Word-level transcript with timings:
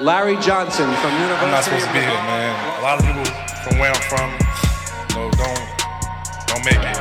Larry 0.00 0.36
Johnson 0.42 0.92
from 0.96 1.12
University 1.14 1.46
I'm 1.46 1.50
not 1.50 1.64
supposed 1.64 1.86
to 1.86 1.92
be 1.94 2.00
here, 2.00 2.08
man. 2.08 2.78
A 2.78 2.82
lot 2.82 2.98
of 3.00 3.06
people 3.06 3.24
from 3.64 3.78
where 3.78 3.90
I'm 3.90 4.02
from, 4.02 4.30
you 5.08 5.16
know, 5.16 5.30
don't 5.30 5.56
don't 6.46 6.64
make 6.66 6.76
it. 6.76 6.96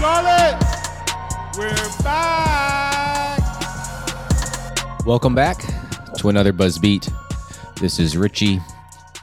Charlotte, 0.00 0.58
we're 1.56 2.02
back. 2.02 3.38
Welcome 5.06 5.36
back 5.36 5.58
to 6.18 6.28
another 6.28 6.52
Buzz 6.52 6.80
Beat. 6.80 7.08
This 7.80 8.00
is 8.00 8.16
Richie. 8.16 8.58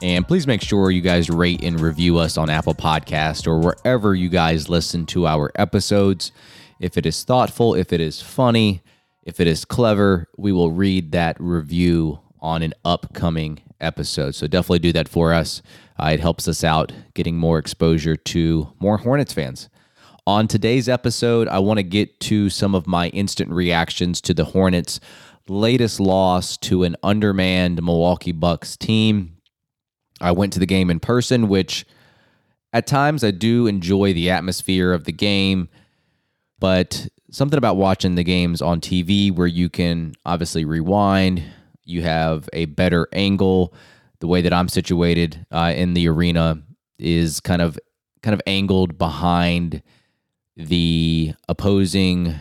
And 0.00 0.26
please 0.26 0.46
make 0.46 0.62
sure 0.62 0.90
you 0.90 1.02
guys 1.02 1.28
rate 1.28 1.62
and 1.62 1.78
review 1.78 2.16
us 2.16 2.38
on 2.38 2.48
Apple 2.48 2.74
Podcast 2.74 3.46
or 3.46 3.58
wherever 3.58 4.14
you 4.14 4.30
guys 4.30 4.70
listen 4.70 5.04
to 5.06 5.26
our 5.26 5.52
episodes. 5.54 6.32
If 6.80 6.96
it 6.96 7.06
is 7.06 7.22
thoughtful, 7.24 7.74
if 7.74 7.92
it 7.92 8.00
is 8.00 8.20
funny, 8.20 8.82
if 9.22 9.40
it 9.40 9.46
is 9.46 9.64
clever, 9.64 10.28
we 10.36 10.52
will 10.52 10.70
read 10.70 11.12
that 11.12 11.36
review 11.40 12.20
on 12.40 12.62
an 12.62 12.74
upcoming 12.84 13.62
episode. 13.80 14.34
So 14.34 14.46
definitely 14.46 14.80
do 14.80 14.92
that 14.92 15.08
for 15.08 15.32
us. 15.32 15.62
Uh, 15.98 16.10
it 16.12 16.20
helps 16.20 16.46
us 16.48 16.62
out 16.64 16.92
getting 17.14 17.36
more 17.36 17.58
exposure 17.58 18.16
to 18.16 18.72
more 18.80 18.98
Hornets 18.98 19.32
fans. 19.32 19.68
On 20.26 20.48
today's 20.48 20.88
episode, 20.88 21.48
I 21.48 21.58
want 21.58 21.78
to 21.78 21.82
get 21.82 22.18
to 22.20 22.50
some 22.50 22.74
of 22.74 22.86
my 22.86 23.08
instant 23.08 23.50
reactions 23.50 24.20
to 24.22 24.34
the 24.34 24.46
Hornets' 24.46 25.00
latest 25.48 26.00
loss 26.00 26.56
to 26.58 26.82
an 26.84 26.96
undermanned 27.02 27.82
Milwaukee 27.82 28.32
Bucks 28.32 28.76
team. 28.76 29.36
I 30.20 30.32
went 30.32 30.52
to 30.54 30.58
the 30.58 30.66
game 30.66 30.90
in 30.90 31.00
person, 31.00 31.48
which 31.48 31.84
at 32.72 32.86
times 32.86 33.22
I 33.22 33.30
do 33.30 33.66
enjoy 33.66 34.14
the 34.14 34.30
atmosphere 34.30 34.92
of 34.92 35.04
the 35.04 35.12
game, 35.12 35.68
but 36.64 37.06
something 37.30 37.58
about 37.58 37.76
watching 37.76 38.14
the 38.14 38.24
games 38.24 38.62
on 38.62 38.80
TV 38.80 39.30
where 39.30 39.46
you 39.46 39.68
can 39.68 40.14
obviously 40.24 40.64
rewind, 40.64 41.42
you 41.84 42.00
have 42.00 42.48
a 42.54 42.64
better 42.64 43.06
angle. 43.12 43.74
The 44.20 44.28
way 44.28 44.40
that 44.40 44.54
I'm 44.54 44.70
situated 44.70 45.44
uh, 45.50 45.74
in 45.76 45.92
the 45.92 46.08
arena 46.08 46.62
is 46.98 47.38
kind 47.40 47.60
of 47.60 47.78
kind 48.22 48.32
of 48.32 48.40
angled 48.46 48.96
behind 48.96 49.82
the 50.56 51.34
opposing 51.46 52.36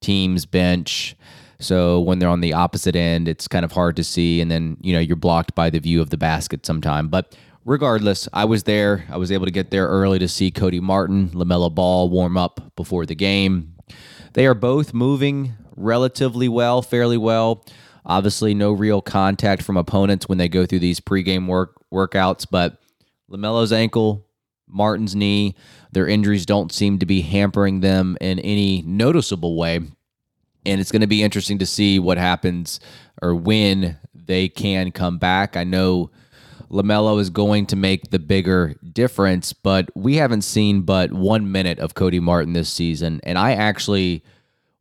team's 0.00 0.44
bench. 0.44 1.14
So 1.60 2.00
when 2.00 2.18
they're 2.18 2.28
on 2.28 2.40
the 2.40 2.54
opposite 2.54 2.96
end, 2.96 3.28
it's 3.28 3.46
kind 3.46 3.64
of 3.64 3.70
hard 3.70 3.94
to 3.94 4.02
see. 4.02 4.40
And 4.40 4.50
then, 4.50 4.78
you 4.80 4.92
know, 4.92 4.98
you're 4.98 5.14
blocked 5.14 5.54
by 5.54 5.70
the 5.70 5.78
view 5.78 6.00
of 6.00 6.10
the 6.10 6.18
basket 6.18 6.66
sometime. 6.66 7.06
But 7.06 7.36
regardless, 7.68 8.28
I 8.32 8.46
was 8.46 8.62
there. 8.62 9.04
I 9.10 9.18
was 9.18 9.30
able 9.30 9.44
to 9.44 9.52
get 9.52 9.70
there 9.70 9.86
early 9.86 10.18
to 10.20 10.28
see 10.28 10.50
Cody 10.50 10.80
Martin, 10.80 11.28
LaMelo 11.28 11.72
Ball 11.72 12.08
warm 12.08 12.38
up 12.38 12.72
before 12.76 13.04
the 13.04 13.14
game. 13.14 13.74
They 14.32 14.46
are 14.46 14.54
both 14.54 14.94
moving 14.94 15.52
relatively 15.76 16.48
well, 16.48 16.80
fairly 16.80 17.18
well. 17.18 17.64
Obviously, 18.06 18.54
no 18.54 18.72
real 18.72 19.02
contact 19.02 19.62
from 19.62 19.76
opponents 19.76 20.28
when 20.28 20.38
they 20.38 20.48
go 20.48 20.64
through 20.64 20.78
these 20.78 20.98
pregame 20.98 21.46
work 21.46 21.74
workouts, 21.92 22.46
but 22.50 22.80
LaMelo's 23.30 23.72
ankle, 23.72 24.26
Martin's 24.66 25.14
knee, 25.14 25.54
their 25.92 26.08
injuries 26.08 26.46
don't 26.46 26.72
seem 26.72 26.98
to 26.98 27.06
be 27.06 27.20
hampering 27.20 27.80
them 27.80 28.16
in 28.20 28.38
any 28.38 28.82
noticeable 28.82 29.56
way. 29.56 29.76
And 29.76 30.80
it's 30.80 30.92
going 30.92 31.02
to 31.02 31.06
be 31.06 31.22
interesting 31.22 31.58
to 31.58 31.66
see 31.66 31.98
what 31.98 32.16
happens 32.16 32.80
or 33.20 33.34
when 33.34 33.98
they 34.14 34.48
can 34.48 34.90
come 34.90 35.18
back. 35.18 35.56
I 35.56 35.64
know 35.64 36.10
LaMelo 36.70 37.20
is 37.20 37.30
going 37.30 37.66
to 37.66 37.76
make 37.76 38.10
the 38.10 38.18
bigger 38.18 38.74
difference, 38.92 39.52
but 39.52 39.90
we 39.94 40.16
haven't 40.16 40.42
seen 40.42 40.82
but 40.82 41.12
one 41.12 41.50
minute 41.50 41.78
of 41.78 41.94
Cody 41.94 42.20
Martin 42.20 42.52
this 42.52 42.68
season. 42.68 43.20
And 43.24 43.38
I 43.38 43.52
actually 43.52 44.22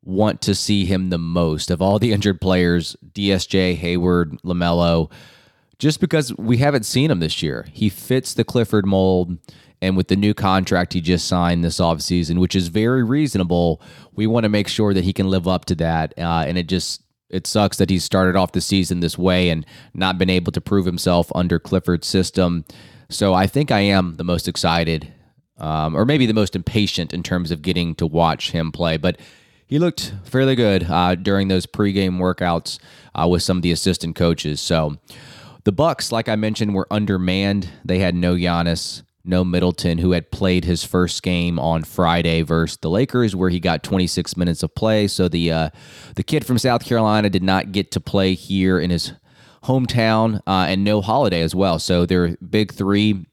want 0.03 0.41
to 0.41 0.55
see 0.55 0.85
him 0.85 1.09
the 1.09 1.17
most 1.17 1.71
of 1.71 1.81
all 1.81 1.99
the 1.99 2.11
injured 2.13 2.41
players 2.41 2.95
DSJ, 3.13 3.75
Hayward, 3.75 4.37
LaMelo, 4.43 5.11
just 5.79 5.99
because 5.99 6.35
we 6.37 6.57
haven't 6.57 6.85
seen 6.85 7.11
him 7.11 7.19
this 7.19 7.41
year. 7.41 7.67
He 7.71 7.89
fits 7.89 8.33
the 8.33 8.43
Clifford 8.43 8.85
mold. 8.85 9.37
And 9.79 9.95
with 9.95 10.07
the 10.07 10.15
new 10.15 10.33
contract 10.33 10.93
he 10.93 11.01
just 11.01 11.27
signed 11.27 11.63
this 11.63 11.77
offseason, 11.77 12.39
which 12.39 12.55
is 12.55 12.69
very 12.69 13.03
reasonable, 13.03 13.79
we 14.15 14.25
want 14.25 14.43
to 14.45 14.49
make 14.49 14.67
sure 14.67 14.91
that 14.91 15.03
he 15.03 15.13
can 15.13 15.29
live 15.29 15.47
up 15.47 15.65
to 15.65 15.75
that. 15.75 16.15
Uh, 16.17 16.45
and 16.47 16.57
it 16.57 16.67
just 16.67 17.03
it 17.29 17.47
sucks 17.47 17.77
that 17.77 17.89
he 17.89 17.99
started 17.99 18.35
off 18.35 18.53
the 18.53 18.61
season 18.61 18.99
this 18.99 19.17
way 19.17 19.49
and 19.49 19.65
not 19.93 20.17
been 20.17 20.29
able 20.29 20.51
to 20.51 20.61
prove 20.61 20.85
himself 20.85 21.31
under 21.35 21.59
Clifford's 21.59 22.07
system. 22.07 22.65
So 23.09 23.33
I 23.33 23.47
think 23.47 23.71
I 23.71 23.79
am 23.79 24.15
the 24.15 24.23
most 24.23 24.47
excited, 24.47 25.13
um, 25.57 25.95
or 25.95 26.05
maybe 26.05 26.25
the 26.25 26.33
most 26.33 26.55
impatient 26.55 27.13
in 27.13 27.23
terms 27.23 27.51
of 27.51 27.61
getting 27.61 27.95
to 27.95 28.07
watch 28.07 28.51
him 28.51 28.71
play. 28.71 28.97
But 28.97 29.19
he 29.65 29.79
looked 29.79 30.13
fairly 30.23 30.55
good 30.55 30.89
uh, 30.89 31.15
during 31.15 31.49
those 31.49 31.65
pregame 31.65 32.17
workouts 32.19 32.79
uh, 33.13 33.27
with 33.27 33.43
some 33.43 33.57
of 33.57 33.63
the 33.63 33.71
assistant 33.71 34.15
coaches. 34.15 34.61
So 34.61 34.97
the 35.65 35.73
Bucks, 35.73 36.11
like 36.11 36.29
I 36.29 36.37
mentioned, 36.37 36.73
were 36.73 36.87
undermanned. 36.89 37.69
They 37.83 37.99
had 37.99 38.15
no 38.15 38.35
Giannis 38.35 39.03
no 39.27 39.43
Middleton, 39.43 39.97
who 39.97 40.11
had 40.11 40.31
played 40.31 40.65
his 40.65 40.83
first 40.83 41.23
game 41.23 41.59
on 41.59 41.83
Friday 41.83 42.41
versus 42.41 42.77
the 42.77 42.89
Lakers, 42.89 43.35
where 43.35 43.49
he 43.49 43.59
got 43.59 43.83
26 43.83 44.37
minutes 44.37 44.63
of 44.63 44.73
play. 44.75 45.07
So 45.07 45.27
the 45.27 45.51
uh, 45.51 45.69
the 46.15 46.23
kid 46.23 46.45
from 46.45 46.57
South 46.57 46.85
Carolina 46.85 47.29
did 47.29 47.43
not 47.43 47.71
get 47.71 47.91
to 47.91 47.99
play 47.99 48.33
here 48.33 48.79
in 48.79 48.89
his 48.89 49.13
hometown, 49.63 50.41
uh, 50.47 50.65
and 50.69 50.83
no 50.83 51.01
Holiday 51.01 51.41
as 51.41 51.53
well. 51.53 51.79
So 51.79 52.05
they're 52.05 52.37
big 52.37 52.73
three, 52.73 53.25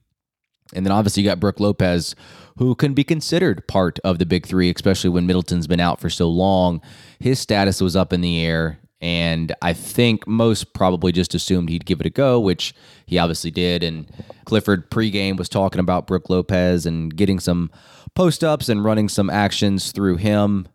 and 0.74 0.84
then 0.84 0.92
obviously 0.92 1.22
you 1.22 1.28
got 1.28 1.40
Brook 1.40 1.60
Lopez, 1.60 2.14
who 2.58 2.74
can 2.74 2.94
be 2.94 3.04
considered 3.04 3.66
part 3.66 3.98
of 4.04 4.18
the 4.18 4.26
big 4.26 4.46
three, 4.46 4.70
especially 4.70 5.10
when 5.10 5.26
Middleton's 5.26 5.66
been 5.66 5.80
out 5.80 6.00
for 6.00 6.10
so 6.10 6.28
long. 6.28 6.80
His 7.18 7.38
status 7.38 7.80
was 7.80 7.96
up 7.96 8.12
in 8.12 8.20
the 8.20 8.44
air. 8.44 8.78
And 9.04 9.54
I 9.60 9.74
think 9.74 10.26
most 10.26 10.72
probably 10.72 11.12
just 11.12 11.34
assumed 11.34 11.68
he'd 11.68 11.84
give 11.84 12.00
it 12.00 12.06
a 12.06 12.10
go, 12.10 12.40
which 12.40 12.74
he 13.04 13.18
obviously 13.18 13.50
did. 13.50 13.82
And 13.82 14.10
Clifford 14.46 14.90
pregame 14.90 15.36
was 15.36 15.50
talking 15.50 15.78
about 15.78 16.06
Brook 16.06 16.30
Lopez 16.30 16.86
and 16.86 17.14
getting 17.14 17.38
some 17.38 17.70
post 18.14 18.42
ups 18.42 18.70
and 18.70 18.82
running 18.82 19.10
some 19.10 19.28
actions 19.28 19.92
through 19.92 20.16
him. 20.16 20.66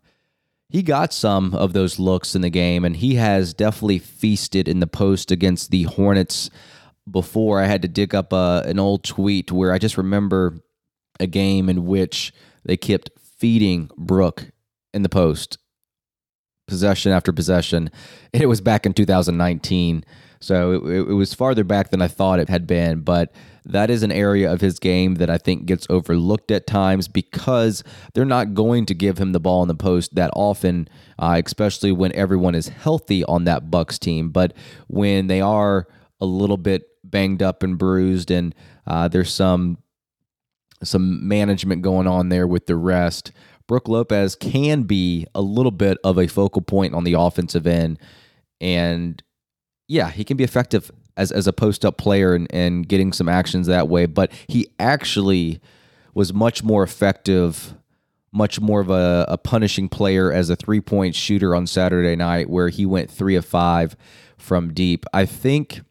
He 0.68 0.84
got 0.84 1.12
some 1.12 1.56
of 1.56 1.72
those 1.72 1.98
looks 1.98 2.36
in 2.36 2.42
the 2.42 2.50
game, 2.50 2.84
and 2.84 2.94
he 2.94 3.16
has 3.16 3.52
definitely 3.52 3.98
feasted 3.98 4.68
in 4.68 4.78
the 4.78 4.86
post 4.86 5.32
against 5.32 5.72
the 5.72 5.82
Hornets 5.82 6.50
before. 7.10 7.60
I 7.60 7.66
had 7.66 7.82
to 7.82 7.88
dig 7.88 8.14
up 8.14 8.32
a, 8.32 8.36
uh, 8.36 8.62
an 8.64 8.78
old 8.78 9.02
tweet 9.02 9.50
where 9.50 9.72
I 9.72 9.78
just 9.78 9.98
remember 9.98 10.60
a 11.18 11.26
game 11.26 11.68
in 11.68 11.84
which 11.84 12.32
they 12.64 12.76
kept 12.76 13.10
feeding 13.18 13.90
Brook 13.98 14.52
in 14.94 15.02
the 15.02 15.08
post 15.08 15.58
possession 16.70 17.12
after 17.12 17.32
possession. 17.32 17.90
It 18.32 18.46
was 18.46 18.60
back 18.60 18.86
in 18.86 18.94
2019. 18.94 20.04
So 20.40 20.72
it, 20.86 21.10
it 21.10 21.12
was 21.12 21.34
farther 21.34 21.64
back 21.64 21.90
than 21.90 22.00
I 22.00 22.08
thought 22.08 22.38
it 22.38 22.48
had 22.48 22.66
been. 22.66 23.00
But 23.00 23.32
that 23.66 23.90
is 23.90 24.02
an 24.02 24.12
area 24.12 24.50
of 24.50 24.60
his 24.60 24.78
game 24.78 25.16
that 25.16 25.28
I 25.28 25.36
think 25.36 25.66
gets 25.66 25.86
overlooked 25.90 26.50
at 26.50 26.66
times 26.66 27.08
because 27.08 27.84
they're 28.14 28.24
not 28.24 28.54
going 28.54 28.86
to 28.86 28.94
give 28.94 29.18
him 29.18 29.32
the 29.32 29.40
ball 29.40 29.62
in 29.62 29.68
the 29.68 29.74
post 29.74 30.14
that 30.14 30.30
often, 30.34 30.88
uh, 31.18 31.42
especially 31.44 31.92
when 31.92 32.14
everyone 32.14 32.54
is 32.54 32.68
healthy 32.68 33.22
on 33.24 33.44
that 33.44 33.70
Bucks 33.70 33.98
team. 33.98 34.30
But 34.30 34.54
when 34.86 35.26
they 35.26 35.42
are 35.42 35.86
a 36.20 36.26
little 36.26 36.56
bit 36.56 36.84
banged 37.04 37.42
up 37.42 37.62
and 37.62 37.76
bruised, 37.76 38.30
and 38.30 38.54
uh, 38.86 39.08
there's 39.08 39.32
some 39.32 39.78
some 40.82 41.28
management 41.28 41.82
going 41.82 42.06
on 42.06 42.30
there 42.30 42.46
with 42.46 42.66
the 42.66 42.76
rest. 42.76 43.32
Brook 43.70 43.86
Lopez 43.86 44.34
can 44.34 44.82
be 44.82 45.28
a 45.32 45.40
little 45.40 45.70
bit 45.70 45.96
of 46.02 46.18
a 46.18 46.26
focal 46.26 46.60
point 46.60 46.92
on 46.92 47.04
the 47.04 47.12
offensive 47.12 47.68
end. 47.68 48.00
And 48.60 49.22
yeah, 49.86 50.10
he 50.10 50.24
can 50.24 50.36
be 50.36 50.42
effective 50.42 50.90
as, 51.16 51.30
as 51.30 51.46
a 51.46 51.52
post 51.52 51.84
up 51.84 51.96
player 51.96 52.34
and, 52.34 52.48
and 52.52 52.88
getting 52.88 53.12
some 53.12 53.28
actions 53.28 53.68
that 53.68 53.86
way. 53.86 54.06
But 54.06 54.32
he 54.48 54.66
actually 54.80 55.60
was 56.14 56.34
much 56.34 56.64
more 56.64 56.82
effective, 56.82 57.74
much 58.32 58.60
more 58.60 58.80
of 58.80 58.90
a, 58.90 59.24
a 59.28 59.38
punishing 59.38 59.88
player 59.88 60.32
as 60.32 60.50
a 60.50 60.56
three 60.56 60.80
point 60.80 61.14
shooter 61.14 61.54
on 61.54 61.68
Saturday 61.68 62.16
night, 62.16 62.50
where 62.50 62.70
he 62.70 62.84
went 62.84 63.08
three 63.08 63.36
of 63.36 63.44
five 63.44 63.96
from 64.36 64.74
deep. 64.74 65.06
I 65.12 65.26
think 65.26 65.82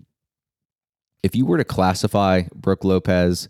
if 1.23 1.33
you 1.33 1.45
were 1.45 1.57
to 1.57 1.63
classify 1.63 2.41
Brook 2.53 2.83
Lopez 2.83 3.47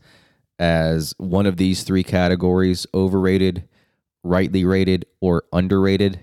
as 0.60 1.16
one 1.18 1.48
of 1.48 1.58
these 1.58 1.82
three 1.82 2.04
categories 2.04 2.86
overrated, 2.94 3.68
rightly 4.24 4.66
rated, 4.66 5.06
or 5.22 5.44
underrated, 5.54 6.20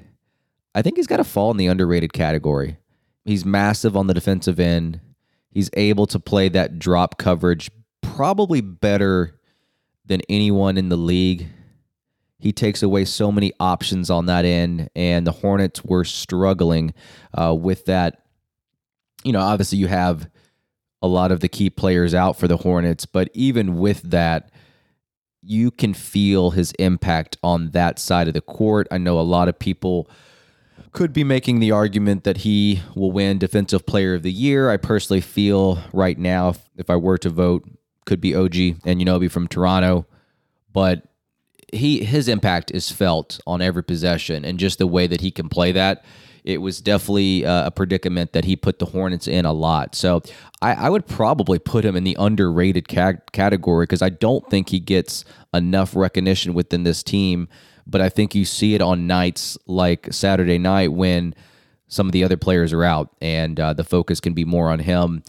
I 0.75 0.83
think 0.83 0.97
he's 0.97 1.07
got 1.07 1.17
to 1.17 1.25
fall 1.25 1.51
in 1.51 1.57
the 1.57 1.67
underrated 1.67 2.13
category. 2.13 2.79
He's 3.25 3.45
massive 3.45 3.97
on 3.97 4.07
the 4.07 4.15
defensive 4.15 4.61
end. 4.61 5.01
He's 5.51 5.71
able 5.73 6.07
to 6.09 6.21
play 6.21 6.49
that 6.51 6.79
drop 6.79 7.19
coverage 7.19 7.71
probably 8.03 8.61
better 8.61 9.41
than 10.05 10.21
anyone 10.29 10.77
in 10.77 10.91
the 10.91 10.97
league. 10.97 11.49
He 12.39 12.53
takes 12.53 12.83
away 12.83 13.07
so 13.07 13.33
many 13.33 13.53
options 13.59 14.11
on 14.11 14.27
that 14.27 14.45
end, 14.45 14.91
and 14.95 15.27
the 15.27 15.33
Hornets 15.33 15.83
were 15.83 16.05
struggling 16.05 16.93
uh, 17.33 17.55
with 17.55 17.87
that. 17.87 18.27
You 19.25 19.33
know, 19.33 19.41
obviously, 19.41 19.79
you 19.79 19.89
have 19.89 20.29
a 21.03 21.09
lot 21.09 21.33
of 21.33 21.41
the 21.41 21.49
key 21.49 21.71
players 21.71 22.15
out 22.15 22.39
for 22.39 22.47
the 22.47 22.59
Hornets, 22.59 23.07
but 23.07 23.31
even 23.33 23.79
with 23.79 24.03
that, 24.03 24.51
you 25.47 25.71
can 25.71 25.95
feel 25.95 26.51
his 26.51 26.73
impact 26.73 27.37
on 27.43 27.71
that 27.71 27.99
side 27.99 28.29
of 28.29 28.35
the 28.35 28.41
court. 28.41 28.89
I 28.91 28.99
know 28.99 29.19
a 29.19 29.23
lot 29.23 29.49
of 29.49 29.59
people 29.59 30.09
could 30.93 31.13
be 31.13 31.25
making 31.25 31.61
the 31.61 31.71
argument 31.71 32.25
that 32.25 32.39
he 32.39 32.81
will 32.95 33.13
win 33.13 33.39
Defensive 33.39 33.87
Player 33.87 34.15
of 34.15 34.23
the 34.23 34.33
Year. 34.33 34.71
I 34.71 34.77
personally 34.77 35.21
feel 35.21 35.79
right 35.93 36.19
now, 36.19 36.51
if, 36.51 36.59
if 36.77 36.91
I 36.91 36.97
were 36.97 37.19
to 37.19 37.31
vote, 37.31 37.69
could 38.07 38.21
be 38.21 38.35
OG 38.35 38.55
Anunoby 38.85 39.31
from 39.31 39.47
Toronto, 39.47 40.07
but 40.73 41.03
he 41.73 42.05
his 42.05 42.29
impact 42.29 42.71
is 42.71 42.91
felt 42.91 43.41
on 43.47 43.61
every 43.61 43.83
possession 43.83 44.45
and 44.45 44.59
just 44.59 44.79
the 44.79 44.87
way 44.87 45.07
that 45.07 45.21
he 45.21 45.31
can 45.31 45.49
play 45.49 45.73
that. 45.73 46.05
It 46.47 46.63
was 46.63 46.81
definitely 46.81 47.43
a 47.43 47.71
predicament 47.75 48.33
that 48.33 48.45
he 48.45 48.57
put 48.57 48.79
the 48.79 48.87
Hornets 48.87 49.27
in 49.29 49.45
a 49.45 49.53
lot. 49.53 49.95
So 49.95 50.23
I, 50.63 50.75
I 50.75 50.89
would 50.89 51.07
probably 51.07 51.59
put 51.59 51.85
him 51.85 51.97
in 51.97 52.05
the 52.05 52.17
underrated 52.19 52.89
ca- 52.89 53.21
category 53.33 53.85
because 53.85 54.01
I 54.01 54.11
don't 54.11 54.49
think 54.49 54.69
he 54.69 54.81
gets 54.81 55.25
enough 55.53 55.97
recognition 55.97 56.55
within 56.55 56.85
this 56.85 57.03
team 57.03 57.49
but 57.87 58.01
I 58.01 58.09
think 58.09 58.35
you 58.35 58.45
see 58.45 58.75
it 58.75 58.83
on 58.83 59.07
nights 59.07 59.57
like 59.67 60.13
Saturday 60.13 60.59
night 60.59 60.93
when 60.93 61.35
some 61.89 62.07
of 62.07 62.13
the 62.13 62.25
other 62.25 62.37
players 62.37 62.73
are 62.73 62.83
out 62.83 63.11
and 63.21 63.59
uh, 63.61 63.73
the 63.73 63.85
focus 63.85 64.19
can 64.19 64.35
be 64.35 64.45
more 64.45 64.71
on 64.71 64.81
him. 64.81 65.23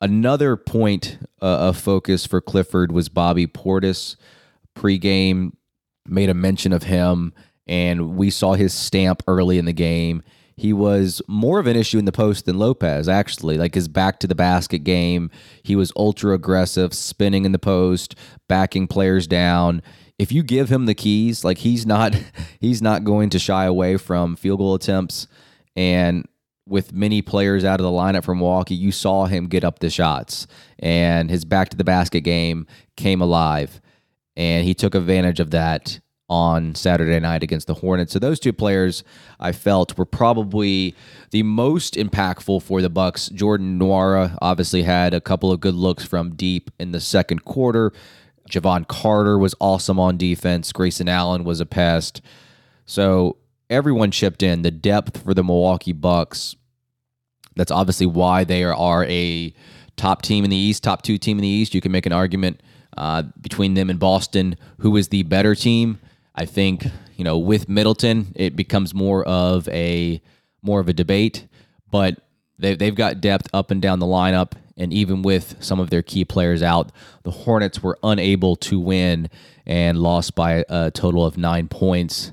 Another 0.00 0.56
point 0.56 1.18
uh, 1.42 1.68
of 1.68 1.76
focus 1.76 2.24
for 2.24 2.40
Clifford 2.40 2.92
was 2.92 3.08
Bobby 3.08 3.48
Portis. 3.48 4.14
Pre-game 4.74 5.56
made 6.06 6.28
a 6.28 6.34
mention 6.34 6.72
of 6.72 6.84
him, 6.84 7.34
and 7.66 8.16
we 8.16 8.30
saw 8.30 8.54
his 8.54 8.72
stamp 8.72 9.24
early 9.26 9.58
in 9.58 9.64
the 9.64 9.72
game. 9.72 10.22
He 10.58 10.72
was 10.72 11.22
more 11.28 11.60
of 11.60 11.66
an 11.66 11.76
issue 11.76 11.98
in 11.98 12.04
the 12.04 12.12
post 12.12 12.44
than 12.44 12.58
Lopez, 12.58 13.08
actually. 13.08 13.56
Like 13.56 13.74
his 13.74 13.88
back 13.88 14.18
to 14.20 14.26
the 14.26 14.34
basket 14.34 14.80
game, 14.80 15.30
he 15.62 15.76
was 15.76 15.92
ultra 15.96 16.34
aggressive, 16.34 16.92
spinning 16.92 17.44
in 17.44 17.52
the 17.52 17.58
post, 17.58 18.14
backing 18.48 18.86
players 18.86 19.26
down 19.26 19.82
if 20.18 20.32
you 20.32 20.42
give 20.42 20.68
him 20.68 20.86
the 20.86 20.94
keys, 20.94 21.44
like 21.44 21.58
he's 21.58 21.86
not 21.86 22.14
he's 22.60 22.82
not 22.82 23.04
going 23.04 23.30
to 23.30 23.38
shy 23.38 23.64
away 23.64 23.96
from 23.96 24.36
field 24.36 24.58
goal 24.58 24.74
attempts. 24.74 25.26
And 25.76 26.26
with 26.66 26.92
many 26.92 27.22
players 27.22 27.64
out 27.64 27.80
of 27.80 27.84
the 27.84 27.90
lineup 27.90 28.24
from 28.24 28.38
Milwaukee, 28.38 28.74
you 28.74 28.92
saw 28.92 29.24
him 29.26 29.46
get 29.46 29.64
up 29.64 29.78
the 29.78 29.88
shots, 29.88 30.46
and 30.78 31.30
his 31.30 31.44
back 31.44 31.70
to 31.70 31.76
the 31.76 31.84
basket 31.84 32.20
game 32.22 32.66
came 32.96 33.22
alive, 33.22 33.80
and 34.36 34.66
he 34.66 34.74
took 34.74 34.94
advantage 34.94 35.40
of 35.40 35.52
that 35.52 36.00
on 36.28 36.74
Saturday 36.74 37.18
night 37.20 37.42
against 37.42 37.66
the 37.66 37.74
Hornets. 37.74 38.12
So 38.12 38.18
those 38.18 38.38
two 38.38 38.52
players 38.52 39.02
I 39.40 39.52
felt 39.52 39.96
were 39.96 40.04
probably 40.04 40.94
the 41.30 41.42
most 41.42 41.94
impactful 41.94 42.62
for 42.62 42.82
the 42.82 42.90
Bucks. 42.90 43.28
Jordan 43.28 43.78
Nwora 43.78 44.36
obviously 44.42 44.82
had 44.82 45.14
a 45.14 45.20
couple 45.20 45.50
of 45.50 45.60
good 45.60 45.74
looks 45.74 46.04
from 46.04 46.34
deep 46.34 46.70
in 46.78 46.92
the 46.92 47.00
second 47.00 47.44
quarter. 47.44 47.92
Jevon 48.50 48.86
Carter 48.88 49.38
was 49.38 49.54
awesome 49.60 49.98
on 49.98 50.16
defense. 50.16 50.72
Grayson 50.72 51.08
Allen 51.08 51.44
was 51.44 51.60
a 51.60 51.66
pest. 51.66 52.20
So 52.86 53.36
everyone 53.70 54.10
chipped 54.10 54.42
in. 54.42 54.62
The 54.62 54.70
depth 54.70 55.22
for 55.22 55.34
the 55.34 55.44
Milwaukee 55.44 55.92
Bucks. 55.92 56.56
That's 57.56 57.70
obviously 57.70 58.06
why 58.06 58.44
they 58.44 58.64
are 58.64 59.04
a 59.04 59.54
top 59.96 60.22
team 60.22 60.44
in 60.44 60.50
the 60.50 60.56
East, 60.56 60.82
top 60.84 61.02
two 61.02 61.18
team 61.18 61.38
in 61.38 61.42
the 61.42 61.48
East. 61.48 61.74
You 61.74 61.80
can 61.80 61.92
make 61.92 62.06
an 62.06 62.12
argument 62.12 62.62
uh, 62.96 63.24
between 63.40 63.74
them 63.74 63.90
and 63.90 63.98
Boston, 63.98 64.56
who 64.78 64.96
is 64.96 65.08
the 65.08 65.22
better 65.24 65.54
team. 65.54 65.98
I 66.38 66.44
think 66.46 66.86
you 67.16 67.24
know 67.24 67.36
with 67.36 67.68
Middleton, 67.68 68.32
it 68.36 68.54
becomes 68.54 68.94
more 68.94 69.24
of 69.24 69.68
a 69.70 70.22
more 70.62 70.78
of 70.78 70.88
a 70.88 70.92
debate, 70.92 71.48
but 71.90 72.20
they, 72.60 72.76
they've 72.76 72.94
got 72.94 73.20
depth 73.20 73.48
up 73.52 73.72
and 73.72 73.82
down 73.82 73.98
the 73.98 74.06
lineup. 74.06 74.52
And 74.76 74.92
even 74.92 75.22
with 75.22 75.56
some 75.58 75.80
of 75.80 75.90
their 75.90 76.02
key 76.02 76.24
players 76.24 76.62
out, 76.62 76.92
the 77.24 77.32
Hornets 77.32 77.82
were 77.82 77.98
unable 78.04 78.54
to 78.54 78.78
win 78.78 79.28
and 79.66 79.98
lost 79.98 80.36
by 80.36 80.64
a 80.68 80.92
total 80.92 81.26
of 81.26 81.36
nine 81.36 81.66
points. 81.66 82.30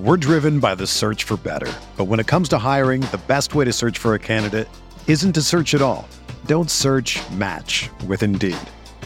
We're 0.00 0.16
driven 0.16 0.58
by 0.58 0.74
the 0.74 0.88
search 0.88 1.22
for 1.22 1.36
better. 1.36 1.72
But 1.96 2.06
when 2.06 2.18
it 2.18 2.26
comes 2.26 2.48
to 2.48 2.58
hiring, 2.58 3.02
the 3.02 3.20
best 3.28 3.54
way 3.54 3.64
to 3.64 3.72
search 3.72 3.96
for 3.98 4.14
a 4.14 4.18
candidate 4.18 4.68
isn't 5.06 5.34
to 5.34 5.42
search 5.42 5.74
at 5.74 5.82
all. 5.82 6.08
Don't 6.46 6.68
search 6.68 7.20
match 7.30 7.88
with 8.08 8.24
Indeed. 8.24 8.58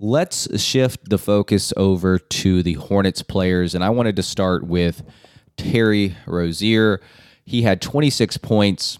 Let's 0.00 0.60
shift 0.60 1.10
the 1.10 1.18
focus 1.18 1.72
over 1.76 2.18
to 2.18 2.62
the 2.62 2.74
Hornets 2.74 3.22
players. 3.22 3.74
And 3.74 3.82
I 3.82 3.90
wanted 3.90 4.14
to 4.16 4.22
start 4.22 4.64
with 4.64 5.02
Terry 5.56 6.16
Rozier. 6.24 7.00
He 7.44 7.62
had 7.62 7.82
26 7.82 8.36
points, 8.38 8.98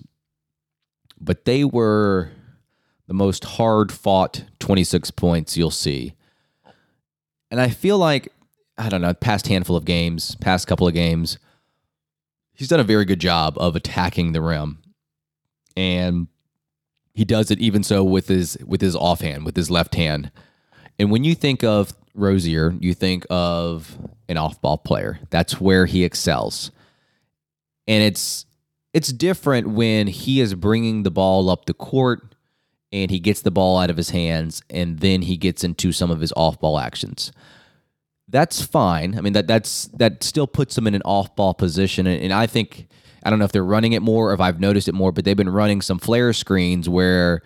but 1.21 1.45
they 1.45 1.65
were 1.65 2.33
the 3.07 3.15
most 3.15 3.45
hard 3.45 3.93
fought 3.93 4.45
26 4.59 5.13
points 5.13 5.57
you'll 5.57 5.71
see. 5.71 6.15
And 7.51 7.61
I 7.61 7.69
feel 7.69 7.97
like, 7.97 8.33
I 8.77 8.89
don't 8.89 9.01
know, 9.01 9.15
past 9.15 9.47
handful 9.47 9.77
of 9.77 9.85
games, 9.85 10.35
past 10.37 10.67
couple 10.67 10.89
of 10.89 10.95
games, 10.95 11.39
he's 12.55 12.69
done 12.69 12.81
a 12.81 12.85
very 12.85 13.05
good 13.05 13.21
job 13.21 13.57
of 13.59 13.77
attacking 13.77 14.33
the 14.33 14.43
rim. 14.43 14.83
And 15.77 16.27
he 17.15 17.25
does 17.25 17.51
it 17.51 17.61
even 17.61 17.83
so 17.83 18.03
with 18.03 18.29
his 18.29 18.59
with 18.67 18.81
his 18.81 18.97
offhand, 18.97 19.45
with 19.45 19.57
his 19.57 19.71
left 19.71 19.95
hand. 19.95 20.31
And 20.99 21.11
when 21.11 21.25
you 21.25 21.35
think 21.35 21.63
of 21.63 21.93
Rozier, 22.15 22.75
you 22.81 22.95
think 22.95 23.25
of 23.31 23.97
an 24.29 24.37
off-ball 24.37 24.79
player. 24.79 25.21
That's 25.31 25.61
where 25.61 25.87
he 25.87 26.05
excels. 26.05 26.71
And 27.87 28.03
it's 28.03 28.45
it's 28.93 29.13
different 29.13 29.69
when 29.69 30.07
he 30.07 30.41
is 30.41 30.55
bringing 30.55 31.03
the 31.03 31.11
ball 31.11 31.51
up 31.51 31.67
the 31.67 31.75
court 31.75 32.35
and 32.91 33.11
he 33.11 33.21
gets 33.21 33.43
the 33.43 33.51
ball 33.51 33.79
out 33.79 33.91
of 33.91 33.97
his 33.97 34.11
hands 34.11 34.63
and 34.71 34.99
then 35.01 35.23
he 35.23 35.37
gets 35.37 35.63
into 35.63 35.93
some 35.93 36.11
of 36.11 36.21
his 36.21 36.33
off-ball 36.37 36.79
actions. 36.79 37.33
That's 38.29 38.63
fine. 38.63 39.17
I 39.17 39.21
mean 39.21 39.35
that 39.35 39.47
that's 39.47 39.87
that 39.95 40.23
still 40.23 40.47
puts 40.47 40.77
him 40.77 40.87
in 40.87 40.95
an 40.95 41.03
off-ball 41.05 41.55
position 41.55 42.07
and, 42.07 42.23
and 42.23 42.33
I 42.33 42.47
think 42.47 42.89
I 43.23 43.31
don't 43.31 43.39
know 43.39 43.45
if 43.45 43.53
they're 43.53 43.65
running 43.65 43.93
it 43.93 44.03
more 44.03 44.31
or 44.31 44.35
if 44.35 44.41
I've 44.41 44.61
noticed 44.61 44.89
it 44.89 44.95
more, 44.95 45.13
but 45.13 45.25
they've 45.25 45.37
been 45.37 45.49
running 45.49 45.81
some 45.81 45.99
flare 45.99 46.33
screens 46.33 46.89
where 46.89 47.43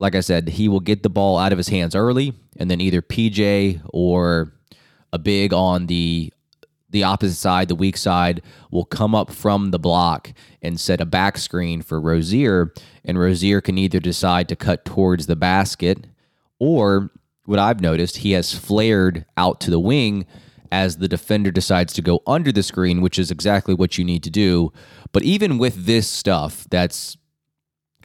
like 0.00 0.14
I 0.14 0.20
said, 0.20 0.48
he 0.48 0.68
will 0.68 0.80
get 0.80 1.02
the 1.02 1.10
ball 1.10 1.38
out 1.38 1.52
of 1.52 1.58
his 1.58 1.68
hands 1.68 1.94
early, 1.94 2.32
and 2.56 2.70
then 2.70 2.80
either 2.80 3.02
PJ 3.02 3.80
or 3.92 4.52
a 5.12 5.18
big 5.18 5.52
on 5.52 5.86
the 5.86 6.32
the 6.92 7.04
opposite 7.04 7.36
side, 7.36 7.68
the 7.68 7.76
weak 7.76 7.96
side, 7.96 8.42
will 8.72 8.84
come 8.84 9.14
up 9.14 9.30
from 9.30 9.70
the 9.70 9.78
block 9.78 10.32
and 10.60 10.80
set 10.80 11.00
a 11.00 11.06
back 11.06 11.38
screen 11.38 11.82
for 11.82 12.00
Rozier, 12.00 12.74
and 13.04 13.16
Rozier 13.16 13.60
can 13.60 13.78
either 13.78 14.00
decide 14.00 14.48
to 14.48 14.56
cut 14.56 14.84
towards 14.84 15.26
the 15.26 15.36
basket, 15.36 16.08
or 16.58 17.12
what 17.44 17.60
I've 17.60 17.80
noticed, 17.80 18.18
he 18.18 18.32
has 18.32 18.52
flared 18.52 19.24
out 19.36 19.60
to 19.60 19.70
the 19.70 19.78
wing 19.78 20.26
as 20.72 20.96
the 20.96 21.08
defender 21.08 21.50
decides 21.50 21.92
to 21.92 22.02
go 22.02 22.22
under 22.26 22.50
the 22.50 22.62
screen, 22.62 23.00
which 23.00 23.18
is 23.18 23.30
exactly 23.30 23.74
what 23.74 23.98
you 23.98 24.04
need 24.04 24.22
to 24.24 24.30
do. 24.30 24.72
But 25.12 25.22
even 25.22 25.58
with 25.58 25.86
this 25.86 26.08
stuff 26.08 26.66
that's 26.70 27.16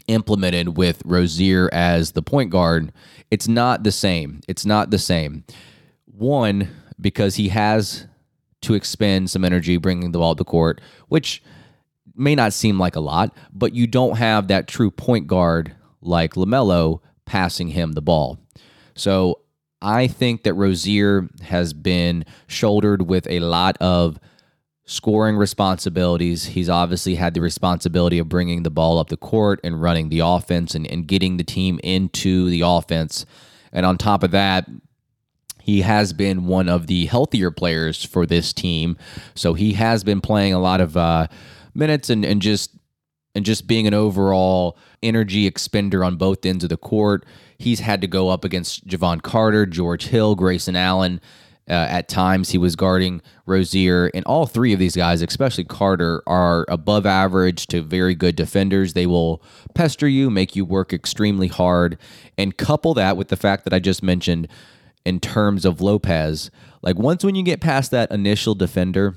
implemented 0.08 0.78
with 0.78 1.02
Rozier 1.06 1.70
as 1.74 2.12
the 2.12 2.22
point 2.22 2.50
guard, 2.50 2.92
it's 3.32 3.48
not 3.48 3.84
the 3.84 3.92
same. 3.92 4.42
It's 4.48 4.66
not 4.66 4.92
the 4.92 5.00
same. 5.00 5.44
One, 6.06 6.70
because 7.00 7.36
he 7.36 7.50
has 7.50 8.08
to 8.62 8.74
expend 8.74 9.30
some 9.30 9.46
energy 9.46 9.78
bringing 9.78 10.12
the 10.12 10.20
ball 10.20 10.36
to 10.36 10.44
court, 10.44 10.82
which 11.08 11.44
may 12.16 12.36
not 12.36 12.54
seem 12.54 12.80
like 12.80 12.96
a 12.96 13.02
lot, 13.02 13.36
but 13.54 13.74
you 13.74 13.88
don't 13.88 14.18
have 14.18 14.48
that 14.48 14.68
true 14.68 14.90
point 14.90 15.28
guard 15.28 15.76
like 16.02 16.36
LaMelo 16.36 17.02
passing 17.26 17.70
him 17.70 17.94
the 17.94 18.02
ball. 18.02 18.40
So 18.96 19.42
I 19.82 20.08
think 20.08 20.44
that 20.44 20.54
Rozier 20.54 21.28
has 21.42 21.74
been 21.74 22.26
shouldered 22.48 23.04
with 23.04 23.28
a 23.30 23.40
lot 23.40 23.78
of 23.82 24.20
scoring 24.86 25.36
responsibilities. 25.36 26.46
He's 26.46 26.70
obviously 26.70 27.16
had 27.16 27.34
the 27.34 27.42
responsibility 27.42 28.20
of 28.20 28.30
bringing 28.30 28.64
the 28.64 28.70
ball 28.70 29.00
up 29.00 29.10
the 29.10 29.18
court 29.18 29.60
and 29.64 29.82
running 29.82 30.10
the 30.10 30.20
offense 30.20 30.76
and, 30.76 30.86
and 30.88 31.08
getting 31.08 31.38
the 31.38 31.44
team 31.44 31.80
into 31.84 32.50
the 32.50 32.62
offense. 32.62 33.26
And 33.72 33.86
on 33.86 33.98
top 33.98 34.24
of 34.24 34.32
that, 34.32 34.70
he 35.60 35.82
has 35.82 36.14
been 36.14 36.46
one 36.46 36.70
of 36.70 36.86
the 36.86 37.08
healthier 37.08 37.50
players 37.50 38.04
for 38.04 38.28
this 38.28 38.54
team. 38.54 38.98
So 39.34 39.56
he 39.56 39.74
has 39.74 40.04
been 40.04 40.22
playing 40.22 40.54
a 40.54 40.60
lot 40.60 40.80
of 40.80 40.96
uh, 40.96 41.28
minutes 41.74 42.12
and, 42.12 42.24
and 42.24 42.42
just 42.42 42.72
and 43.34 43.44
just 43.44 43.68
being 43.68 43.86
an 43.86 43.94
overall 43.94 44.78
energy 45.04 45.50
expender 45.50 46.06
on 46.06 46.16
both 46.16 46.46
ends 46.46 46.64
of 46.64 46.70
the 46.70 46.78
court. 46.78 47.26
He's 47.58 47.82
had 47.82 48.00
to 48.02 48.08
go 48.08 48.30
up 48.30 48.46
against 48.46 48.88
Jevon 48.88 49.22
Carter, 49.22 49.66
George 49.66 50.06
Hill, 50.06 50.36
Grayson 50.36 50.76
Allen. 50.76 51.20
Uh, 51.68 51.74
at 51.74 52.08
times, 52.08 52.50
he 52.50 52.60
was 52.60 52.76
guarding 52.76 53.24
Rozier, 53.48 54.12
and 54.14 54.24
all 54.26 54.46
three 54.46 54.72
of 54.72 54.78
these 54.78 54.96
guys, 54.96 55.24
especially 55.24 55.64
Carter, 55.64 56.22
are 56.28 56.64
above 56.68 57.08
average 57.08 57.66
to 57.68 57.82
very 57.82 58.14
good 58.14 58.36
defenders. 58.36 58.94
They 58.94 59.08
will 59.08 59.42
pester 59.74 60.08
you, 60.08 60.30
make 60.30 60.56
you 60.56 60.64
work 60.64 60.94
extremely 60.94 61.48
hard, 61.48 61.98
and 62.38 62.56
couple 62.56 62.94
that 62.94 63.18
with 63.18 63.30
the 63.30 63.36
fact 63.36 63.64
that 63.64 63.74
I 63.74 63.80
just 63.80 64.04
mentioned 64.04 64.48
in 65.06 65.20
terms 65.20 65.66
of 65.66 65.82
Lopez. 65.82 66.52
Like, 66.84 67.00
once 67.00 67.24
when 67.24 67.34
you 67.34 67.42
get 67.42 67.62
past 67.62 67.90
that 67.90 68.12
initial 68.12 68.54
defender, 68.54 69.16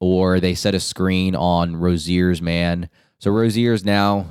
or 0.00 0.40
they 0.40 0.54
set 0.54 0.74
a 0.74 0.80
screen 0.80 1.36
on 1.36 1.76
Rozier's 1.76 2.42
man, 2.42 2.88
so 3.20 3.30
Rozier's 3.30 3.84
now 3.84 4.26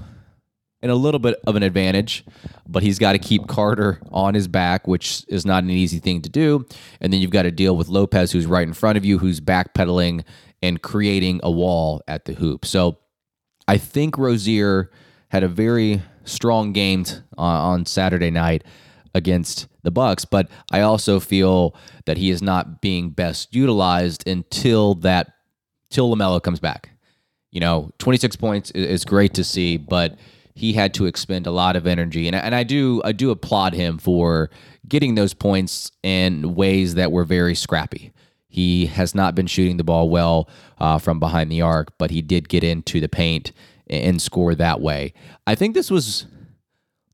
in 0.81 0.89
a 0.89 0.95
little 0.95 1.19
bit 1.19 1.39
of 1.47 1.55
an 1.55 1.63
advantage, 1.63 2.23
but 2.67 2.83
he's 2.83 2.99
got 2.99 3.13
to 3.13 3.19
keep 3.19 3.47
Carter 3.47 3.99
on 4.11 4.33
his 4.33 4.47
back, 4.47 4.87
which 4.87 5.25
is 5.27 5.45
not 5.45 5.63
an 5.63 5.69
easy 5.69 5.99
thing 5.99 6.21
to 6.21 6.29
do. 6.29 6.65
And 7.01 7.11
then 7.11 7.21
you've 7.21 7.31
got 7.31 7.43
to 7.43 7.51
deal 7.51 7.75
with 7.75 7.87
Lopez, 7.87 8.31
who's 8.31 8.45
right 8.45 8.67
in 8.67 8.73
front 8.73 8.97
of 8.97 9.05
you, 9.05 9.17
who's 9.17 9.39
backpedaling 9.39 10.23
and 10.61 10.81
creating 10.81 11.39
a 11.43 11.51
wall 11.51 12.01
at 12.07 12.25
the 12.25 12.33
hoop. 12.33 12.65
So 12.65 12.99
I 13.67 13.77
think 13.77 14.17
Rozier 14.17 14.91
had 15.29 15.43
a 15.43 15.47
very 15.47 16.01
strong 16.23 16.73
game 16.73 17.05
uh, 17.37 17.41
on 17.41 17.85
Saturday 17.85 18.31
night 18.31 18.63
against 19.13 19.67
the 19.83 19.91
Bucks, 19.91 20.25
but 20.25 20.49
I 20.71 20.81
also 20.81 21.19
feel 21.19 21.75
that 22.05 22.17
he 22.17 22.29
is 22.29 22.41
not 22.41 22.81
being 22.81 23.11
best 23.11 23.55
utilized 23.55 24.27
until 24.27 24.95
that 24.95 25.31
till 25.89 26.13
Lamelo 26.13 26.41
comes 26.41 26.59
back. 26.59 26.89
You 27.51 27.61
know, 27.61 27.91
26 27.99 28.35
points 28.35 28.71
is 28.71 29.05
great 29.05 29.33
to 29.35 29.43
see, 29.43 29.77
but 29.77 30.17
he 30.55 30.73
had 30.73 30.93
to 30.95 31.05
expend 31.05 31.45
a 31.45 31.51
lot 31.51 31.75
of 31.75 31.85
energy, 31.85 32.27
and 32.27 32.35
and 32.35 32.55
I 32.55 32.63
do 32.63 33.01
I 33.03 33.11
do 33.11 33.29
applaud 33.29 33.73
him 33.73 33.97
for 33.97 34.49
getting 34.87 35.15
those 35.15 35.33
points 35.33 35.91
in 36.01 36.55
ways 36.55 36.95
that 36.95 37.11
were 37.11 37.25
very 37.25 37.55
scrappy. 37.55 38.13
He 38.47 38.85
has 38.85 39.13
not 39.13 39.35
been 39.35 39.47
shooting 39.47 39.75
the 39.75 39.83
ball 39.83 40.09
well 40.09 40.49
uh, 40.79 40.97
from 40.97 41.19
behind 41.19 41.51
the 41.51 41.61
arc, 41.61 41.97
but 41.97 42.09
he 42.09 42.21
did 42.21 42.47
get 42.47 42.63
into 42.63 43.01
the 43.01 43.09
paint 43.09 43.51
and 43.89 44.21
score 44.21 44.55
that 44.55 44.79
way. 44.79 45.13
I 45.45 45.55
think 45.55 45.73
this 45.75 45.91
was 45.91 46.25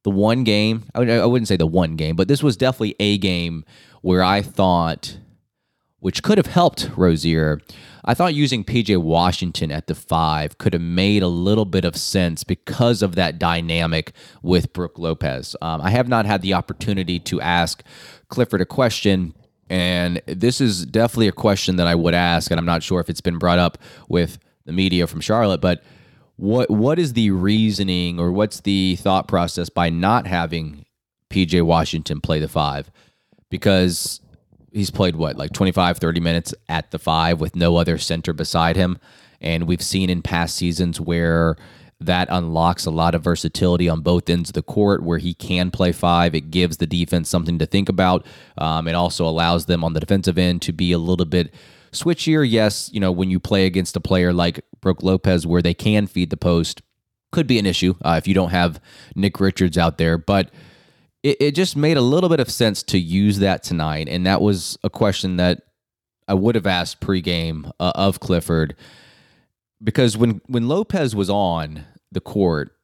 the 0.03 0.11
one 0.11 0.43
game. 0.43 0.83
I 0.93 1.25
wouldn't 1.25 1.47
say 1.47 1.57
the 1.57 1.65
one 1.65 1.95
game, 1.95 2.15
but 2.15 2.27
this 2.27 2.43
was 2.43 2.57
definitely 2.57 2.95
a 2.99 3.17
game 3.17 3.65
where 4.01 4.23
I 4.23 4.43
thought, 4.43 5.17
which 6.01 6.21
could 6.23 6.37
have 6.37 6.47
helped 6.47 6.89
Rozier, 6.97 7.61
I 8.03 8.15
thought 8.15 8.33
using 8.33 8.65
PJ 8.65 8.97
Washington 8.97 9.71
at 9.71 9.87
the 9.87 9.95
five 9.95 10.57
could 10.57 10.73
have 10.73 10.81
made 10.81 11.21
a 11.23 11.27
little 11.27 11.65
bit 11.65 11.85
of 11.85 11.95
sense 11.95 12.43
because 12.43 13.01
of 13.01 13.15
that 13.15 13.39
dynamic 13.39 14.11
with 14.41 14.73
Brook 14.73 14.97
Lopez. 14.97 15.55
Um, 15.61 15.79
I 15.79 15.91
have 15.91 16.07
not 16.07 16.25
had 16.25 16.41
the 16.41 16.55
opportunity 16.55 17.19
to 17.19 17.39
ask 17.39 17.83
Clifford 18.29 18.61
a 18.61 18.65
question. 18.65 19.35
And 19.69 20.21
this 20.25 20.59
is 20.59 20.85
definitely 20.85 21.27
a 21.27 21.33
question 21.33 21.77
that 21.77 21.87
I 21.87 21.95
would 21.95 22.15
ask, 22.15 22.51
and 22.51 22.59
I'm 22.59 22.65
not 22.65 22.83
sure 22.83 22.99
if 22.99 23.09
it's 23.09 23.21
been 23.21 23.37
brought 23.37 23.59
up 23.59 23.77
with 24.09 24.39
the 24.65 24.73
media 24.73 25.07
from 25.07 25.21
Charlotte, 25.21 25.61
but 25.61 25.83
what 26.35 26.71
what 26.71 26.97
is 26.97 27.13
the 27.13 27.29
reasoning 27.29 28.19
or 28.19 28.31
what's 28.31 28.61
the 28.61 28.95
thought 28.95 29.27
process 29.27 29.69
by 29.69 29.89
not 29.89 30.25
having 30.25 30.85
PJ 31.29 31.61
Washington 31.61 32.19
play 32.19 32.39
the 32.39 32.47
five? 32.47 32.89
Because 33.49 34.20
he's 34.71 34.91
played 34.91 35.15
what 35.15 35.37
like 35.37 35.51
25 35.51 35.97
30 35.97 36.19
minutes 36.19 36.53
at 36.69 36.91
the 36.91 36.99
5 36.99 37.39
with 37.39 37.55
no 37.55 37.77
other 37.77 37.97
center 37.97 38.33
beside 38.33 38.75
him 38.75 38.97
and 39.41 39.67
we've 39.67 39.81
seen 39.81 40.09
in 40.09 40.21
past 40.21 40.55
seasons 40.55 40.99
where 40.99 41.57
that 42.01 42.27
unlocks 42.31 42.85
a 42.85 42.91
lot 42.91 43.13
of 43.13 43.23
versatility 43.23 43.87
on 43.87 44.01
both 44.01 44.29
ends 44.29 44.49
of 44.49 44.53
the 44.53 44.63
court 44.63 45.03
where 45.03 45.19
he 45.19 45.33
can 45.33 45.69
play 45.69 45.91
five. 45.91 46.33
It 46.33 46.49
gives 46.49 46.77
the 46.77 46.87
defense 46.87 47.29
something 47.29 47.59
to 47.59 47.65
think 47.65 47.89
about. 47.89 48.25
Um, 48.57 48.87
it 48.87 48.93
also 48.93 49.25
allows 49.25 49.67
them 49.67 49.83
on 49.83 49.93
the 49.93 49.99
defensive 49.99 50.37
end 50.37 50.63
to 50.63 50.73
be 50.73 50.91
a 50.91 50.97
little 50.97 51.27
bit 51.27 51.53
switchier. 51.91 52.47
Yes, 52.49 52.89
you 52.91 52.99
know, 52.99 53.11
when 53.11 53.29
you 53.29 53.39
play 53.39 53.65
against 53.65 53.95
a 53.95 53.99
player 53.99 54.33
like 54.33 54.65
Brook 54.81 55.03
Lopez 55.03 55.45
where 55.45 55.61
they 55.61 55.75
can 55.75 56.07
feed 56.07 56.31
the 56.31 56.37
post, 56.37 56.81
could 57.31 57.47
be 57.47 57.59
an 57.59 57.65
issue 57.65 57.93
uh, 58.01 58.15
if 58.17 58.27
you 58.27 58.33
don't 58.33 58.49
have 58.49 58.81
Nick 59.15 59.39
Richards 59.39 59.77
out 59.77 59.97
there. 59.97 60.17
But 60.17 60.49
it, 61.23 61.37
it 61.39 61.55
just 61.55 61.75
made 61.75 61.97
a 61.97 62.01
little 62.01 62.29
bit 62.29 62.39
of 62.39 62.49
sense 62.49 62.83
to 62.83 62.99
use 62.99 63.39
that 63.39 63.63
tonight. 63.63 64.07
And 64.09 64.25
that 64.25 64.41
was 64.41 64.77
a 64.83 64.89
question 64.89 65.37
that 65.37 65.61
I 66.27 66.33
would 66.33 66.55
have 66.55 66.67
asked 66.67 67.01
pregame 67.01 67.71
uh, 67.79 67.91
of 67.95 68.19
Clifford 68.19 68.75
because 69.83 70.17
when 70.17 70.41
when 70.47 70.67
Lopez 70.67 71.15
was 71.15 71.29
on 71.29 71.85
the 72.11 72.21
court, 72.21 72.75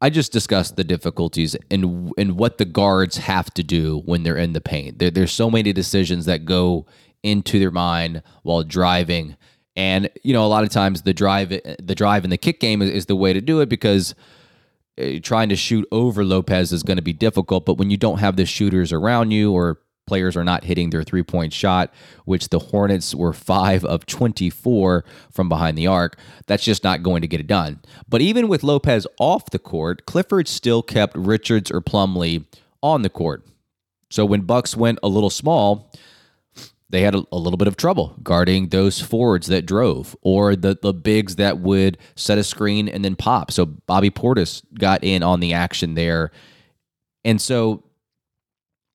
I 0.00 0.10
just 0.10 0.32
discussed 0.32 0.76
the 0.76 0.84
difficulties 0.84 1.56
and 1.70 2.12
and 2.18 2.36
what 2.36 2.58
the 2.58 2.64
guards 2.64 3.18
have 3.18 3.52
to 3.54 3.62
do 3.62 4.02
when 4.04 4.22
they're 4.22 4.36
in 4.36 4.52
the 4.52 4.60
paint. 4.60 4.98
There, 4.98 5.10
there's 5.10 5.32
so 5.32 5.50
many 5.50 5.72
decisions 5.72 6.26
that 6.26 6.44
go 6.44 6.86
into 7.22 7.58
their 7.58 7.70
mind 7.70 8.22
while 8.42 8.62
driving, 8.62 9.36
and 9.76 10.10
you 10.22 10.32
know 10.32 10.44
a 10.44 10.48
lot 10.48 10.64
of 10.64 10.70
times 10.70 11.02
the 11.02 11.14
drive 11.14 11.48
the 11.48 11.94
drive 11.94 12.24
and 12.24 12.32
the 12.32 12.38
kick 12.38 12.60
game 12.60 12.82
is, 12.82 12.90
is 12.90 13.06
the 13.06 13.16
way 13.16 13.32
to 13.32 13.40
do 13.40 13.60
it 13.60 13.68
because 13.68 14.14
Uh, 15.00 15.18
trying 15.22 15.48
to 15.48 15.56
shoot 15.56 15.86
over 15.90 16.24
Lopez 16.24 16.72
is 16.72 16.82
going 16.82 16.98
to 16.98 17.02
be 17.02 17.12
difficult. 17.12 17.66
But 17.66 17.78
when 17.78 17.90
you 17.90 17.96
don't 17.96 18.18
have 18.18 18.36
the 18.36 18.46
shooters 18.46 18.92
around 18.92 19.32
you 19.32 19.52
or 19.52 19.80
players 20.06 20.36
are 20.36 20.44
not 20.44 20.64
hitting 20.64 20.90
their 20.90 21.02
three 21.02 21.22
point 21.22 21.52
shot, 21.52 21.92
which 22.24 22.48
the 22.48 22.58
Hornets 22.58 23.14
were 23.14 23.32
five 23.32 23.84
of 23.84 24.06
24 24.06 25.04
from 25.30 25.48
behind 25.48 25.78
the 25.78 25.86
arc. 25.86 26.18
That's 26.46 26.64
just 26.64 26.84
not 26.84 27.02
going 27.02 27.22
to 27.22 27.28
get 27.28 27.40
it 27.40 27.46
done. 27.46 27.80
But 28.08 28.20
even 28.20 28.48
with 28.48 28.62
Lopez 28.62 29.06
off 29.18 29.50
the 29.50 29.58
court, 29.58 30.06
Clifford 30.06 30.48
still 30.48 30.82
kept 30.82 31.16
Richards 31.16 31.70
or 31.70 31.80
Plumlee 31.80 32.44
on 32.82 33.02
the 33.02 33.10
court. 33.10 33.46
So 34.10 34.24
when 34.24 34.42
Bucks 34.42 34.76
went 34.76 34.98
a 35.02 35.08
little 35.08 35.30
small, 35.30 35.90
they 36.94 37.02
had 37.02 37.14
a, 37.14 37.24
a, 37.32 37.38
little 37.38 37.56
bit 37.56 37.68
of 37.68 37.76
trouble 37.76 38.16
guarding 38.22 38.68
those 38.68 39.00
forwards 39.00 39.48
that 39.48 39.66
drove 39.66 40.16
or 40.22 40.54
the, 40.54 40.78
the 40.80 40.94
bigs 40.94 41.36
that 41.36 41.58
would 41.58 41.98
set 42.14 42.38
a 42.38 42.44
screen 42.44 42.88
and 42.88 43.04
then 43.04 43.16
pop. 43.16 43.50
So 43.50 43.66
Bobby 43.66 44.10
Portis 44.10 44.62
got 44.78 45.02
in 45.02 45.22
on 45.22 45.40
the 45.40 45.52
action 45.52 45.94
there. 45.94 46.30
And 47.24 47.40
so 47.40 47.84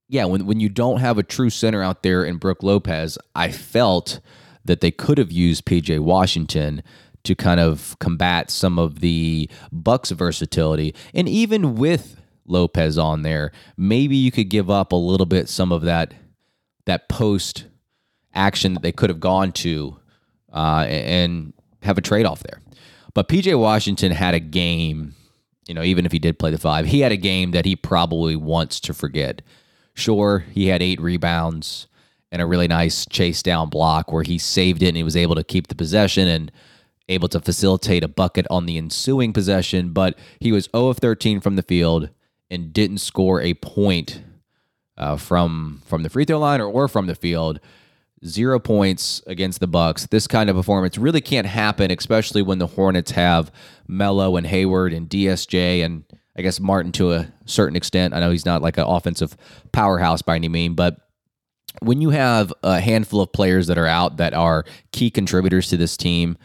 yeah, 0.08 0.25
when 0.25 0.46
when 0.46 0.60
you 0.60 0.70
don't 0.70 1.00
have 1.00 1.18
a 1.18 1.24
true 1.24 1.51
center 1.51 1.84
out 1.84 2.01
there 2.01 2.25
in 2.25 2.38
Brook 2.38 2.63
Lopez, 2.63 3.18
I 3.36 3.51
felt 3.51 4.20
that 4.65 4.82
they 4.82 4.91
could 4.91 5.18
have 5.20 5.32
used 5.32 5.65
PJ 5.65 6.00
Washington 6.00 6.82
to 7.24 7.36
kind 7.36 7.60
of 7.60 7.96
combat 8.00 8.50
some 8.50 8.79
of 8.79 9.01
the 9.01 9.50
Bucks 9.72 10.12
versatility. 10.12 10.96
And 11.13 11.29
even 11.29 11.75
with 11.75 12.22
Lopez 12.48 12.98
on 12.98 13.22
there, 13.22 13.51
maybe 13.77 14.15
you 14.15 14.32
could 14.32 14.50
give 14.50 14.70
up 14.70 14.91
a 14.91 14.96
little 14.96 15.27
bit 15.27 15.48
some 15.48 15.72
of 15.72 15.84
that 15.84 16.13
that 16.86 17.08
post 17.08 17.65
action 18.39 18.74
that 18.74 18.81
they 18.81 18.91
could 18.91 19.10
have 19.10 19.19
gone 19.19 19.51
to 19.51 19.98
uh, 20.53 20.86
and 20.88 21.53
have 21.84 21.98
a 21.98 22.01
trade 22.01 22.25
off 22.25 22.41
there. 22.41 22.62
But 23.13 23.27
PJ 23.27 23.60
Washington 23.60 24.12
had 24.12 24.34
a 24.34 24.39
game, 24.39 25.13
you 25.67 25.74
know, 25.74 25.84
even 25.84 26.05
if 26.05 26.12
he 26.12 26.19
did 26.19 26.39
play 26.39 26.51
the 26.51 26.58
five, 26.58 26.86
he 26.86 27.01
had 27.01 27.12
a 27.12 27.17
game 27.17 27.51
that 27.51 27.65
he 27.65 27.75
probably 27.75 28.36
wants 28.36 28.79
to 28.81 28.93
forget. 28.93 29.41
Sure, 29.93 30.46
he 30.51 30.67
had 30.67 30.81
eight 30.81 31.01
rebounds 31.01 31.88
and 32.31 32.41
a 32.41 32.46
really 32.46 32.67
nice 32.67 33.05
chase 33.08 33.43
down 33.43 33.69
block 33.69 34.12
where 34.12 34.24
he 34.24 34.38
saved 34.38 34.81
it 34.84 34.89
and 34.89 34.98
he 34.98 35.03
was 35.03 35.17
able 35.17 35.36
to 35.36 35.43
keep 35.43 35.67
the 35.67 35.75
possession 35.75 36.27
and 36.27 36.51
able 37.10 37.27
to 37.27 37.39
facilitate 37.39 38.03
a 38.03 38.08
bucket 38.08 38.46
on 38.50 38.65
the 38.65 38.77
ensuing 38.77 39.34
possession. 39.34 39.91
But 39.91 40.17
he 40.39 40.51
was 40.51 40.69
0 40.75 40.88
of 40.88 40.98
13 41.00 41.41
from 41.41 41.55
the 41.55 41.63
field 41.63 42.10
and 42.50 42.72
didn't 42.72 43.00
score 43.00 43.41
a 43.41 43.55
point 43.55 44.22
uh, 44.98 45.17
from 45.17 45.81
from 45.86 46.03
the 46.03 46.10
free 46.10 46.25
throw 46.25 46.39
line 46.39 46.62
or, 46.62 46.67
or 46.67 46.88
from 46.88 47.08
the 47.08 47.15
field. 47.15 47.60
Zero 48.26 48.60
points 48.60 49.22
against 49.28 49.60
the 49.60 49.68
Bucks. 49.68 50.08
This 50.08 50.28
kind 50.28 50.50
of 50.50 50.56
performance 50.56 50.98
really 50.98 51.22
can't 51.22 51.48
happen, 51.48 51.90
especially 51.92 52.42
when 52.42 52.60
the 52.60 52.68
Hornets 52.68 53.12
have 53.12 53.52
Melo 53.88 54.36
and 54.36 54.46
Hayward 54.46 54.94
and 54.94 55.10
DSJ 55.10 55.84
and 55.84 56.04
I 56.38 56.42
guess 56.42 56.60
Martin 56.60 56.92
to 56.94 57.12
a 57.14 57.32
certain 57.46 57.76
extent. 57.76 58.14
I 58.14 58.20
know 58.20 58.32
he's 58.32 58.46
not 58.46 58.62
like 58.62 58.78
an 58.78 58.86
offensive 58.86 59.36
powerhouse 59.72 60.22
by 60.22 60.36
any 60.36 60.48
mean, 60.48 60.74
but 60.74 60.98
when 61.82 62.01
you 62.01 62.10
have 62.12 62.53
a 62.64 62.79
handful 62.79 63.22
of 63.22 63.32
players 63.32 63.68
that 63.68 63.77
are 63.77 63.86
out 63.86 64.18
that 64.18 64.34
are 64.34 64.66
key 64.92 65.10
contributors 65.10 65.70
to 65.70 65.77
this 65.77 65.98
team, 65.98 66.38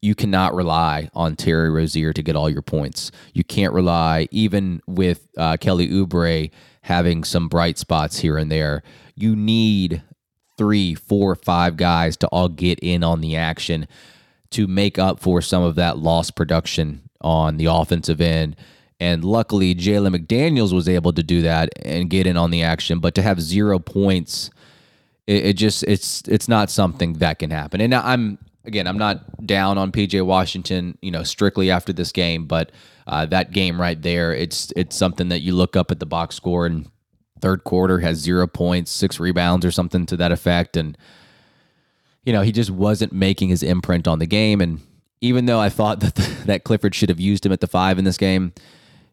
you 0.00 0.14
cannot 0.14 0.54
rely 0.54 1.08
on 1.14 1.36
Terry 1.36 1.70
Rozier 1.70 2.12
to 2.12 2.22
get 2.22 2.34
all 2.34 2.50
your 2.50 2.62
points. 2.62 3.12
You 3.34 3.44
can't 3.44 3.72
rely, 3.72 4.26
even 4.30 4.80
with 4.86 5.28
uh, 5.38 5.56
Kelly 5.58 5.88
Oubre 5.88 6.50
having 6.82 7.22
some 7.22 7.48
bright 7.48 7.78
spots 7.78 8.18
here 8.18 8.36
and 8.36 8.50
there. 8.50 8.82
You 9.14 9.36
need 9.36 10.02
three, 10.62 10.94
four, 10.94 11.34
five 11.34 11.76
guys 11.76 12.16
to 12.16 12.28
all 12.28 12.48
get 12.48 12.78
in 12.78 13.02
on 13.02 13.20
the 13.20 13.34
action 13.34 13.88
to 14.50 14.68
make 14.68 14.96
up 14.96 15.18
for 15.18 15.42
some 15.42 15.64
of 15.64 15.74
that 15.74 15.98
lost 15.98 16.36
production 16.36 17.02
on 17.20 17.56
the 17.56 17.64
offensive 17.64 18.20
end. 18.20 18.54
And 19.00 19.24
luckily, 19.24 19.74
Jalen 19.74 20.14
McDaniels 20.14 20.72
was 20.72 20.88
able 20.88 21.12
to 21.14 21.22
do 21.24 21.42
that 21.42 21.70
and 21.84 22.08
get 22.08 22.28
in 22.28 22.36
on 22.36 22.52
the 22.52 22.62
action. 22.62 23.00
But 23.00 23.16
to 23.16 23.22
have 23.22 23.40
zero 23.40 23.80
points, 23.80 24.50
it, 25.26 25.46
it 25.46 25.52
just 25.54 25.82
it's 25.82 26.22
it's 26.28 26.46
not 26.46 26.70
something 26.70 27.14
that 27.14 27.40
can 27.40 27.50
happen. 27.50 27.80
And 27.80 27.92
I'm 27.92 28.38
again, 28.64 28.86
I'm 28.86 28.98
not 28.98 29.44
down 29.44 29.78
on 29.78 29.90
PJ 29.90 30.24
Washington, 30.24 30.96
you 31.02 31.10
know, 31.10 31.24
strictly 31.24 31.72
after 31.72 31.92
this 31.92 32.12
game, 32.12 32.46
but 32.46 32.70
uh, 33.08 33.26
that 33.26 33.50
game 33.50 33.80
right 33.80 34.00
there, 34.00 34.32
it's 34.32 34.72
it's 34.76 34.94
something 34.94 35.30
that 35.30 35.40
you 35.40 35.56
look 35.56 35.74
up 35.74 35.90
at 35.90 35.98
the 35.98 36.06
box 36.06 36.36
score 36.36 36.66
and 36.66 36.88
third 37.42 37.64
quarter 37.64 37.98
has 37.98 38.18
zero 38.18 38.46
points, 38.46 38.90
six 38.90 39.20
rebounds 39.20 39.66
or 39.66 39.70
something 39.70 40.06
to 40.06 40.16
that 40.16 40.32
effect, 40.32 40.76
and 40.76 40.96
you 42.24 42.32
know 42.32 42.42
he 42.42 42.52
just 42.52 42.70
wasn't 42.70 43.12
making 43.12 43.50
his 43.50 43.62
imprint 43.62 44.08
on 44.08 44.20
the 44.20 44.26
game. 44.26 44.60
And 44.60 44.80
even 45.20 45.44
though 45.44 45.60
I 45.60 45.68
thought 45.68 46.00
that 46.00 46.14
the, 46.14 46.22
that 46.46 46.64
Clifford 46.64 46.94
should 46.94 47.10
have 47.10 47.20
used 47.20 47.44
him 47.44 47.52
at 47.52 47.60
the 47.60 47.66
five 47.66 47.98
in 47.98 48.04
this 48.04 48.16
game, 48.16 48.52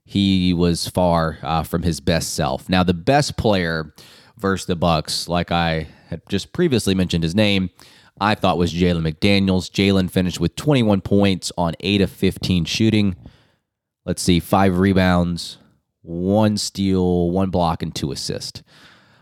he 0.06 0.54
was 0.54 0.88
far 0.88 1.38
uh, 1.42 1.64
from 1.64 1.84
his 1.84 2.00
best 2.00 2.34
self. 2.34 2.70
Now, 2.70 2.84
the 2.84 2.94
best 2.94 3.36
player 3.36 3.94
versus 4.38 4.68
the 4.68 4.76
Bucks, 4.76 5.28
like 5.28 5.52
I 5.52 5.88
had 6.08 6.22
just 6.30 6.54
previously 6.54 6.96
mentioned 6.96 7.24
his 7.24 7.36
name, 7.36 7.70
I 8.20 8.36
thought 8.36 8.58
was 8.58 8.74
Jalen 8.74 9.08
McDaniels. 9.08 9.70
Jalen 9.70 10.10
finished 10.10 10.40
with 10.40 10.56
21 10.56 11.02
points 11.02 11.52
on 11.58 11.74
8 11.80 12.02
of 12.02 12.10
15 12.10 12.66
shooting. 12.66 13.16
Let's 14.06 14.22
see, 14.22 14.40
five 14.40 14.80
rebounds, 14.80 15.60
one 16.02 16.58
steal, 16.58 17.30
one 17.32 17.50
block, 17.50 17.84
and 17.84 17.94
two 17.94 18.12
assists. 18.12 18.64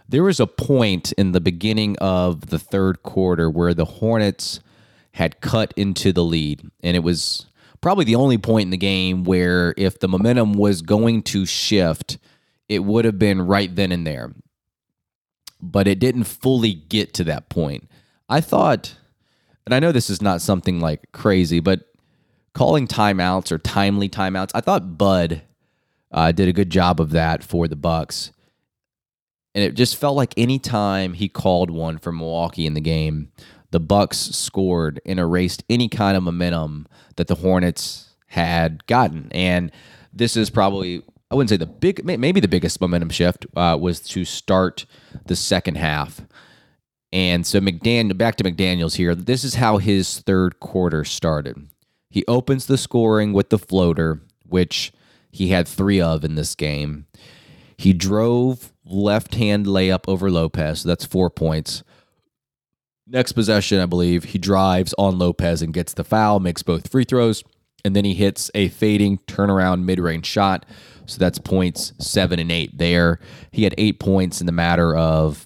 There 0.09 0.23
was 0.23 0.39
a 0.39 0.47
point 0.47 1.11
in 1.13 1.33
the 1.33 1.41
beginning 1.41 1.97
of 1.97 2.47
the 2.47 2.59
third 2.59 3.03
quarter 3.03 3.49
where 3.49 3.73
the 3.73 3.85
Hornets 3.85 4.61
had 5.11 5.41
cut 5.41 5.73
into 5.75 6.13
the 6.13 6.23
lead, 6.23 6.69
and 6.81 6.95
it 6.95 7.01
was 7.01 7.47
probably 7.81 8.05
the 8.05 8.15
only 8.15 8.37
point 8.37 8.67
in 8.67 8.69
the 8.69 8.77
game 8.77 9.23
where 9.23 9.73
if 9.77 9.99
the 9.99 10.07
momentum 10.07 10.53
was 10.53 10.81
going 10.81 11.23
to 11.23 11.45
shift, 11.45 12.17
it 12.69 12.79
would 12.83 13.05
have 13.05 13.19
been 13.19 13.41
right 13.41 13.75
then 13.75 13.91
and 13.91 14.05
there. 14.05 14.33
But 15.61 15.87
it 15.87 15.99
didn't 15.99 16.25
fully 16.25 16.73
get 16.73 17.13
to 17.15 17.23
that 17.25 17.49
point. 17.49 17.89
I 18.29 18.41
thought, 18.41 18.95
and 19.65 19.73
I 19.73 19.79
know 19.79 19.91
this 19.91 20.09
is 20.09 20.21
not 20.21 20.41
something 20.41 20.79
like 20.79 21.11
crazy, 21.11 21.59
but 21.59 21.81
calling 22.53 22.87
timeouts 22.87 23.51
or 23.51 23.57
timely 23.57 24.09
timeouts, 24.09 24.51
I 24.53 24.61
thought 24.61 24.97
Bud 24.97 25.41
uh, 26.11 26.31
did 26.31 26.47
a 26.47 26.53
good 26.53 26.69
job 26.69 26.99
of 26.99 27.11
that 27.11 27.43
for 27.43 27.67
the 27.67 27.75
Bucks. 27.75 28.31
And 29.55 29.63
it 29.63 29.73
just 29.73 29.95
felt 29.95 30.15
like 30.15 30.33
any 30.37 30.59
time 30.59 31.13
he 31.13 31.29
called 31.29 31.71
one 31.71 31.97
for 31.97 32.11
Milwaukee 32.11 32.65
in 32.65 32.73
the 32.73 32.81
game, 32.81 33.31
the 33.71 33.79
Bucks 33.79 34.17
scored 34.17 35.01
and 35.05 35.19
erased 35.19 35.63
any 35.69 35.89
kind 35.89 36.15
of 36.15 36.23
momentum 36.23 36.87
that 37.15 37.27
the 37.27 37.35
Hornets 37.35 38.15
had 38.27 38.85
gotten. 38.87 39.29
And 39.31 39.71
this 40.13 40.37
is 40.37 40.49
probably 40.49 41.03
I 41.29 41.35
wouldn't 41.35 41.49
say 41.49 41.57
the 41.57 41.65
big 41.65 42.05
maybe 42.05 42.39
the 42.39 42.47
biggest 42.47 42.79
momentum 42.79 43.09
shift 43.09 43.45
uh, 43.55 43.77
was 43.79 43.99
to 44.01 44.23
start 44.23 44.85
the 45.25 45.35
second 45.35 45.75
half. 45.75 46.21
And 47.11 47.45
so 47.45 47.59
McDaniel 47.59 48.17
back 48.17 48.35
to 48.37 48.43
McDaniel's 48.43 48.95
here. 48.95 49.15
This 49.15 49.43
is 49.43 49.55
how 49.55 49.77
his 49.77 50.19
third 50.19 50.59
quarter 50.59 51.03
started. 51.03 51.67
He 52.09 52.23
opens 52.27 52.65
the 52.65 52.77
scoring 52.77 53.33
with 53.33 53.49
the 53.49 53.59
floater, 53.59 54.21
which 54.45 54.93
he 55.31 55.49
had 55.49 55.67
three 55.67 56.01
of 56.01 56.23
in 56.23 56.35
this 56.35 56.55
game. 56.55 57.05
He 57.77 57.93
drove 57.93 58.73
left 58.85 59.35
hand 59.35 59.65
layup 59.65 60.05
over 60.07 60.31
Lopez. 60.31 60.81
So 60.81 60.89
that's 60.89 61.05
four 61.05 61.29
points. 61.29 61.83
Next 63.05 63.33
possession, 63.33 63.79
I 63.79 63.85
believe, 63.85 64.25
he 64.25 64.37
drives 64.37 64.93
on 64.97 65.17
Lopez 65.17 65.61
and 65.61 65.73
gets 65.73 65.93
the 65.93 66.03
foul, 66.03 66.39
makes 66.39 66.63
both 66.63 66.89
free 66.91 67.05
throws, 67.05 67.43
and 67.85 67.95
then 67.95 68.03
he 68.03 68.13
hits 68.13 68.51
a 68.53 68.67
fading 68.69 69.19
turnaround 69.27 69.83
mid 69.83 69.99
range 69.99 70.25
shot. 70.25 70.65
So 71.05 71.17
that's 71.19 71.39
points 71.39 71.93
seven 71.99 72.39
and 72.39 72.51
eight 72.51 72.77
there. 72.77 73.19
He 73.51 73.63
had 73.63 73.73
eight 73.77 73.99
points 73.99 74.41
in 74.41 74.45
the 74.45 74.51
matter 74.51 74.95
of 74.95 75.45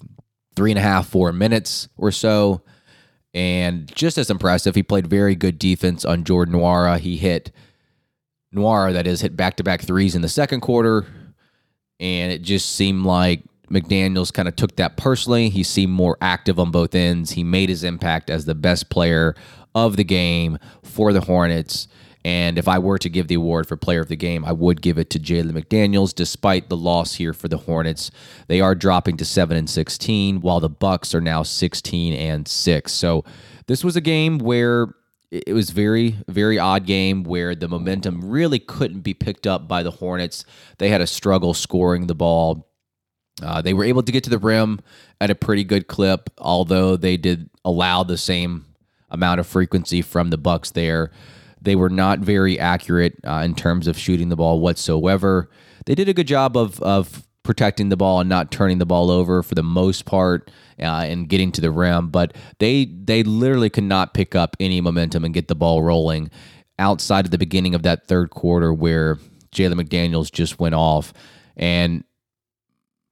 three 0.56 0.72
and 0.72 0.78
a 0.78 0.82
half, 0.82 1.08
four 1.08 1.32
minutes 1.32 1.88
or 1.96 2.10
so. 2.10 2.62
And 3.34 3.94
just 3.94 4.18
as 4.18 4.28
impressive, 4.28 4.74
he 4.74 4.82
played 4.82 5.06
very 5.06 5.34
good 5.34 5.58
defense 5.58 6.04
on 6.04 6.24
Jordan 6.24 6.56
Nwora. 6.56 6.98
He 6.98 7.16
hit 7.16 7.52
Nwora, 8.54 8.92
that 8.92 9.06
is, 9.06 9.20
hit 9.20 9.36
back 9.36 9.56
to 9.56 9.64
back 9.64 9.82
threes 9.82 10.14
in 10.14 10.22
the 10.22 10.28
second 10.28 10.60
quarter. 10.60 11.06
And 12.00 12.32
it 12.32 12.42
just 12.42 12.70
seemed 12.74 13.04
like 13.04 13.42
McDaniels 13.70 14.32
kind 14.32 14.48
of 14.48 14.56
took 14.56 14.76
that 14.76 14.96
personally. 14.96 15.48
He 15.48 15.62
seemed 15.62 15.92
more 15.92 16.18
active 16.20 16.58
on 16.58 16.70
both 16.70 16.94
ends. 16.94 17.32
He 17.32 17.44
made 17.44 17.68
his 17.68 17.84
impact 17.84 18.28
as 18.28 18.44
the 18.44 18.54
best 18.54 18.90
player 18.90 19.34
of 19.74 19.96
the 19.96 20.04
game 20.04 20.58
for 20.82 21.12
the 21.12 21.22
Hornets. 21.22 21.88
And 22.24 22.58
if 22.58 22.68
I 22.68 22.78
were 22.78 22.98
to 22.98 23.08
give 23.08 23.28
the 23.28 23.34
award 23.34 23.66
for 23.66 23.76
player 23.76 24.00
of 24.00 24.08
the 24.08 24.16
game, 24.16 24.44
I 24.44 24.52
would 24.52 24.80
give 24.80 24.96
it 24.98 25.10
to 25.10 25.18
Jalen 25.18 25.52
McDaniels, 25.52 26.14
despite 26.14 26.68
the 26.68 26.76
loss 26.76 27.14
here 27.14 27.32
for 27.32 27.48
the 27.48 27.58
Hornets. 27.58 28.10
They 28.46 28.60
are 28.60 28.74
dropping 28.74 29.16
to 29.16 29.24
7 29.24 29.56
and 29.56 29.68
16, 29.68 30.40
while 30.40 30.60
the 30.60 30.68
Bucks 30.68 31.14
are 31.14 31.20
now 31.20 31.42
16 31.42 32.12
and 32.12 32.46
6. 32.46 32.92
So 32.92 33.24
this 33.66 33.82
was 33.82 33.96
a 33.96 34.00
game 34.00 34.38
where 34.38 34.94
it 35.32 35.54
was 35.54 35.70
very, 35.70 36.18
very 36.28 36.58
odd 36.58 36.84
game 36.84 37.24
where 37.24 37.54
the 37.54 37.66
momentum 37.66 38.22
really 38.22 38.58
couldn't 38.58 39.00
be 39.00 39.14
picked 39.14 39.46
up 39.46 39.66
by 39.66 39.82
the 39.82 39.90
Hornets. 39.90 40.44
They 40.76 40.90
had 40.90 41.00
a 41.00 41.06
struggle 41.06 41.54
scoring 41.54 42.06
the 42.06 42.14
ball. 42.14 42.68
Uh, 43.42 43.62
they 43.62 43.72
were 43.72 43.84
able 43.84 44.02
to 44.02 44.12
get 44.12 44.22
to 44.24 44.30
the 44.30 44.38
rim 44.38 44.80
at 45.22 45.30
a 45.30 45.34
pretty 45.34 45.64
good 45.64 45.88
clip, 45.88 46.28
although 46.36 46.96
they 46.96 47.16
did 47.16 47.48
allow 47.64 48.02
the 48.02 48.18
same 48.18 48.66
amount 49.10 49.40
of 49.40 49.46
frequency 49.46 50.02
from 50.02 50.28
the 50.28 50.36
Bucks 50.36 50.70
there. 50.70 51.10
They 51.62 51.76
were 51.76 51.90
not 51.90 52.18
very 52.18 52.58
accurate 52.58 53.14
uh, 53.24 53.42
in 53.44 53.54
terms 53.54 53.86
of 53.86 53.96
shooting 53.96 54.28
the 54.28 54.36
ball 54.36 54.60
whatsoever. 54.60 55.48
They 55.86 55.94
did 55.94 56.10
a 56.10 56.14
good 56.14 56.26
job 56.26 56.58
of 56.58 56.80
of 56.82 57.26
protecting 57.42 57.88
the 57.88 57.96
ball 57.96 58.20
and 58.20 58.28
not 58.28 58.50
turning 58.50 58.78
the 58.78 58.86
ball 58.86 59.10
over 59.10 59.42
for 59.42 59.54
the 59.54 59.62
most 59.62 60.04
part 60.04 60.50
uh, 60.78 61.04
and 61.06 61.28
getting 61.28 61.52
to 61.52 61.60
the 61.60 61.70
rim, 61.70 62.08
but 62.08 62.36
they 62.58 62.84
they 62.84 63.22
literally 63.22 63.70
could 63.70 63.84
not 63.84 64.14
pick 64.14 64.34
up 64.34 64.56
any 64.60 64.80
momentum 64.80 65.24
and 65.24 65.34
get 65.34 65.48
the 65.48 65.54
ball 65.54 65.82
rolling 65.82 66.30
outside 66.78 67.24
of 67.24 67.30
the 67.30 67.38
beginning 67.38 67.74
of 67.74 67.82
that 67.82 68.06
third 68.06 68.30
quarter 68.30 68.72
where 68.72 69.16
Jalen 69.54 69.80
McDaniels 69.80 70.32
just 70.32 70.58
went 70.58 70.74
off 70.74 71.12
and 71.56 72.04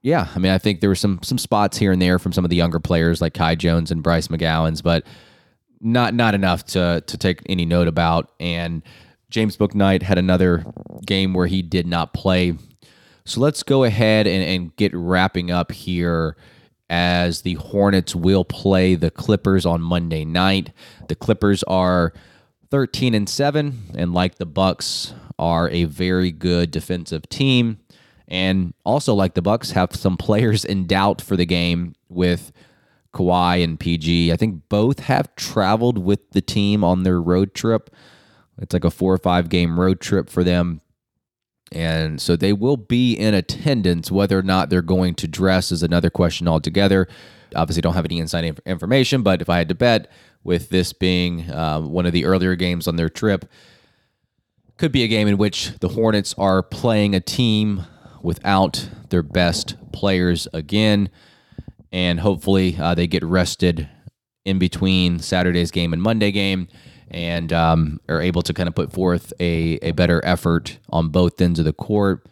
yeah, 0.03 0.29
I 0.35 0.39
mean, 0.39 0.51
I 0.51 0.59
think 0.59 0.81
there 0.81 0.89
were 0.89 0.95
some 0.95 1.21
some 1.23 1.39
spots 1.39 1.77
here 1.77 1.93
and 1.93 2.01
there 2.01 2.19
from 2.19 2.33
some 2.33 2.45
of 2.45 2.51
the 2.51 2.57
younger 2.57 2.81
players 2.81 3.21
like 3.21 3.35
Kai 3.35 3.55
Jones 3.55 3.91
and 3.91 4.03
Bryce 4.03 4.29
McGowens, 4.29 4.83
but 4.83 5.05
not 5.81 6.15
not 6.15 6.35
enough 6.35 6.65
to 6.67 7.03
to 7.07 7.19
take 7.19 7.43
any 7.47 7.67
note 7.67 7.89
about. 7.89 8.33
And 8.41 8.83
James 9.29 9.57
Bouknight 9.57 10.03
had 10.03 10.17
another 10.19 10.65
game 11.05 11.35
where 11.35 11.47
he 11.47 11.63
did 11.63 11.87
not 11.87 12.15
play. 12.15 12.55
So 13.25 13.41
let's 13.41 13.63
go 13.63 13.85
ahead 13.85 14.27
and, 14.27 14.43
and 14.43 14.77
get 14.77 14.93
wrapping 14.95 15.51
up 15.51 15.73
here 15.73 16.37
as 16.89 17.43
the 17.43 17.55
Hornets 17.55 18.15
will 18.15 18.45
play 18.45 18.97
the 18.97 19.11
Clippers 19.11 19.65
on 19.65 19.81
Monday 19.81 20.25
night. 20.25 20.73
The 21.09 21.15
Clippers 21.15 21.63
are 21.65 22.13
13 22.71 23.15
and 23.15 23.29
7 23.29 23.95
and 23.97 24.13
like 24.13 24.37
the 24.37 24.47
Bucks 24.47 25.15
are 25.39 25.69
a 25.71 25.85
very 25.85 26.33
good 26.33 26.71
defensive 26.71 27.29
team 27.29 27.79
and 28.31 28.75
also 28.85 29.15
like 29.15 29.35
the 29.35 29.43
Bucks 29.43 29.73
have 29.73 29.95
some 29.95 30.17
players 30.17 30.65
in 30.65 30.87
doubt 30.87 31.21
for 31.21 31.37
the 31.37 31.45
game 31.45 31.95
with 32.09 32.53
Kawhi 33.13 33.63
and 33.63 33.79
PG. 33.79 34.33
I 34.33 34.37
think 34.37 34.69
both 34.69 35.01
have 35.01 35.35
traveled 35.35 35.99
with 35.99 36.31
the 36.31 36.41
team 36.41 36.85
on 36.85 37.03
their 37.03 37.21
road 37.21 37.55
trip. 37.55 37.91
It's 38.59 38.73
like 38.73 38.85
a 38.85 38.91
four 38.91 39.13
or 39.13 39.19
five 39.19 39.49
game 39.49 39.81
road 39.81 40.01
trip 40.01 40.31
for 40.31 40.45
them. 40.45 40.81
And 41.73 42.21
so 42.21 42.35
they 42.37 42.53
will 42.53 42.77
be 42.77 43.15
in 43.15 43.35
attendance. 43.35 44.11
Whether 44.11 44.39
or 44.39 44.43
not 44.43 44.71
they're 44.71 44.83
going 44.83 45.15
to 45.17 45.29
dress 45.29 45.71
is 45.71 45.83
another 45.83 46.11
question 46.11 46.49
altogether. 46.49 47.07
Obviously, 47.55 47.83
don't 47.83 47.95
have 47.95 48.05
any 48.05 48.19
inside 48.19 48.45
inf- 48.45 48.61
information, 48.67 49.23
but 49.23 49.41
if 49.41 49.49
I 49.49 49.59
had 49.59 49.69
to 49.69 49.75
bet, 49.75 50.11
with 50.43 50.71
this 50.71 50.93
being 50.93 51.51
uh, 51.51 51.81
one 51.81 52.07
of 52.07 52.13
the 52.13 52.25
earlier 52.25 52.57
games 52.57 52.89
on 52.89 52.97
their 52.97 53.11
trip, 53.11 53.45
could 54.79 54.91
be 54.91 55.05
a 55.05 55.09
game 55.09 55.29
in 55.29 55.37
which 55.37 55.79
the 55.81 55.89
Hornets 55.89 56.35
are 56.39 56.63
playing 56.63 57.15
a 57.15 57.21
team 57.21 57.85
without 58.23 58.89
their 59.11 59.23
best 59.23 59.77
players 59.93 60.49
again 60.55 61.11
and 61.93 62.21
hopefully 62.21 62.77
uh, 62.79 62.95
they 62.95 63.07
get 63.07 63.25
rested 63.25 63.89
in 64.45 64.59
between 64.59 65.19
Saturday's 65.19 65.71
game 65.71 65.93
and 65.93 66.01
Monday 66.01 66.31
game 66.31 66.69
and 67.11 67.53
um, 67.53 68.01
are 68.09 68.21
able 68.21 68.43
to 68.43 68.55
kind 68.55 68.69
of 68.69 68.75
put 68.75 68.93
forth 68.93 69.33
a, 69.41 69.79
a 69.83 69.93
better 69.93 70.25
effort 70.25 70.79
on 70.91 71.09
both 71.09 71.41
ends 71.41 71.59
of 71.59 71.65
the 71.65 71.73
court. 71.73 72.27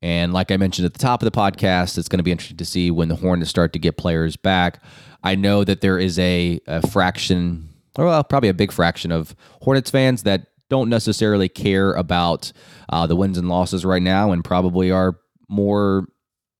And 0.00 0.32
like 0.32 0.50
I 0.50 0.56
mentioned 0.56 0.86
at 0.86 0.92
the 0.92 0.98
top 0.98 1.22
of 1.22 1.30
the 1.30 1.36
podcast, 1.36 1.98
it's 1.98 2.08
going 2.08 2.18
to 2.18 2.24
be 2.24 2.30
interesting 2.30 2.56
to 2.58 2.64
see 2.64 2.90
when 2.90 3.08
the 3.08 3.16
Hornets 3.16 3.50
start 3.50 3.72
to 3.72 3.78
get 3.78 3.96
players 3.96 4.36
back. 4.36 4.82
I 5.24 5.34
know 5.34 5.64
that 5.64 5.80
there 5.80 5.98
is 5.98 6.18
a, 6.18 6.60
a 6.66 6.86
fraction, 6.88 7.68
or 7.96 8.04
well, 8.04 8.22
probably 8.22 8.48
a 8.48 8.54
big 8.54 8.70
fraction 8.70 9.10
of 9.10 9.34
Hornets 9.62 9.90
fans 9.90 10.22
that 10.22 10.46
don't 10.68 10.88
necessarily 10.88 11.48
care 11.48 11.92
about 11.94 12.52
uh, 12.90 13.06
the 13.06 13.16
wins 13.16 13.38
and 13.38 13.48
losses 13.48 13.84
right 13.84 14.02
now 14.02 14.30
and 14.32 14.44
probably 14.44 14.90
are 14.90 15.18
more 15.48 16.06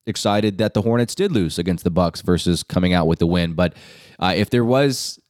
excited 0.07 0.59
that 0.59 0.75
the 0.75 0.83
Hornets 0.83 1.15
did 1.15 1.31
lose 1.31 1.59
against 1.59 1.85
the 1.85 1.91
Bucks 1.91 2.23
versus 2.23 2.63
coming 2.63 2.93
out 2.93 3.07
with 3.07 3.19
the 3.19 3.27
win. 3.27 3.53
But 3.53 3.75
uh, 4.19 4.33
if 4.35 4.51
there 4.51 4.65
was 4.65 5.21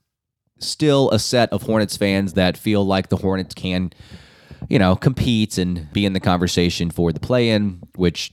still 0.59 1.11
a 1.11 1.18
set 1.18 1.53
of 1.53 1.62
Hornets 1.62 1.97
fans 1.97 2.35
that 2.35 2.57
feel 2.57 2.85
like 2.85 3.09
the 3.09 3.16
Hornets 3.16 3.55
can, 3.55 3.92
you 4.68 4.79
know, 4.79 4.97
compete 4.97 5.59
and 5.59 5.92
be 5.92 6.05
in 6.05 6.12
the 6.12 6.21
conversation 6.21 6.90
for 6.90 7.12
the 7.12 7.21
play-in, 7.21 7.83
which 7.97 8.33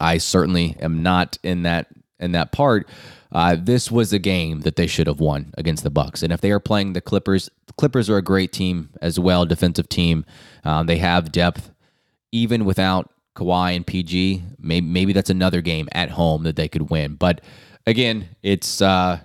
I 0.00 0.18
certainly 0.18 0.76
am 0.80 1.02
not 1.02 1.38
in 1.42 1.62
that 1.62 1.88
in 2.20 2.32
that 2.32 2.52
part. 2.52 2.88
Uh, 3.30 3.56
this 3.58 3.90
was 3.90 4.12
a 4.12 4.18
game 4.18 4.60
that 4.60 4.76
they 4.76 4.86
should 4.86 5.06
have 5.06 5.20
won 5.20 5.52
against 5.58 5.84
the 5.84 5.90
Bucks, 5.90 6.22
and 6.22 6.32
if 6.32 6.40
they 6.40 6.50
are 6.50 6.60
playing 6.60 6.94
the 6.94 7.00
Clippers, 7.00 7.50
the 7.66 7.74
Clippers 7.74 8.08
are 8.08 8.16
a 8.16 8.22
great 8.22 8.52
team 8.52 8.90
as 9.02 9.20
well, 9.20 9.44
defensive 9.44 9.88
team. 9.88 10.24
Um, 10.64 10.86
they 10.86 10.96
have 10.96 11.30
depth, 11.30 11.70
even 12.32 12.64
without 12.64 13.10
Kawhi 13.36 13.76
and 13.76 13.86
PG, 13.86 14.42
maybe 14.58 14.86
maybe 14.86 15.12
that's 15.12 15.30
another 15.30 15.60
game 15.60 15.88
at 15.92 16.10
home 16.10 16.42
that 16.44 16.56
they 16.56 16.68
could 16.68 16.90
win. 16.90 17.14
But 17.14 17.40
again, 17.86 18.28
it's 18.42 18.82
uh, 18.82 19.20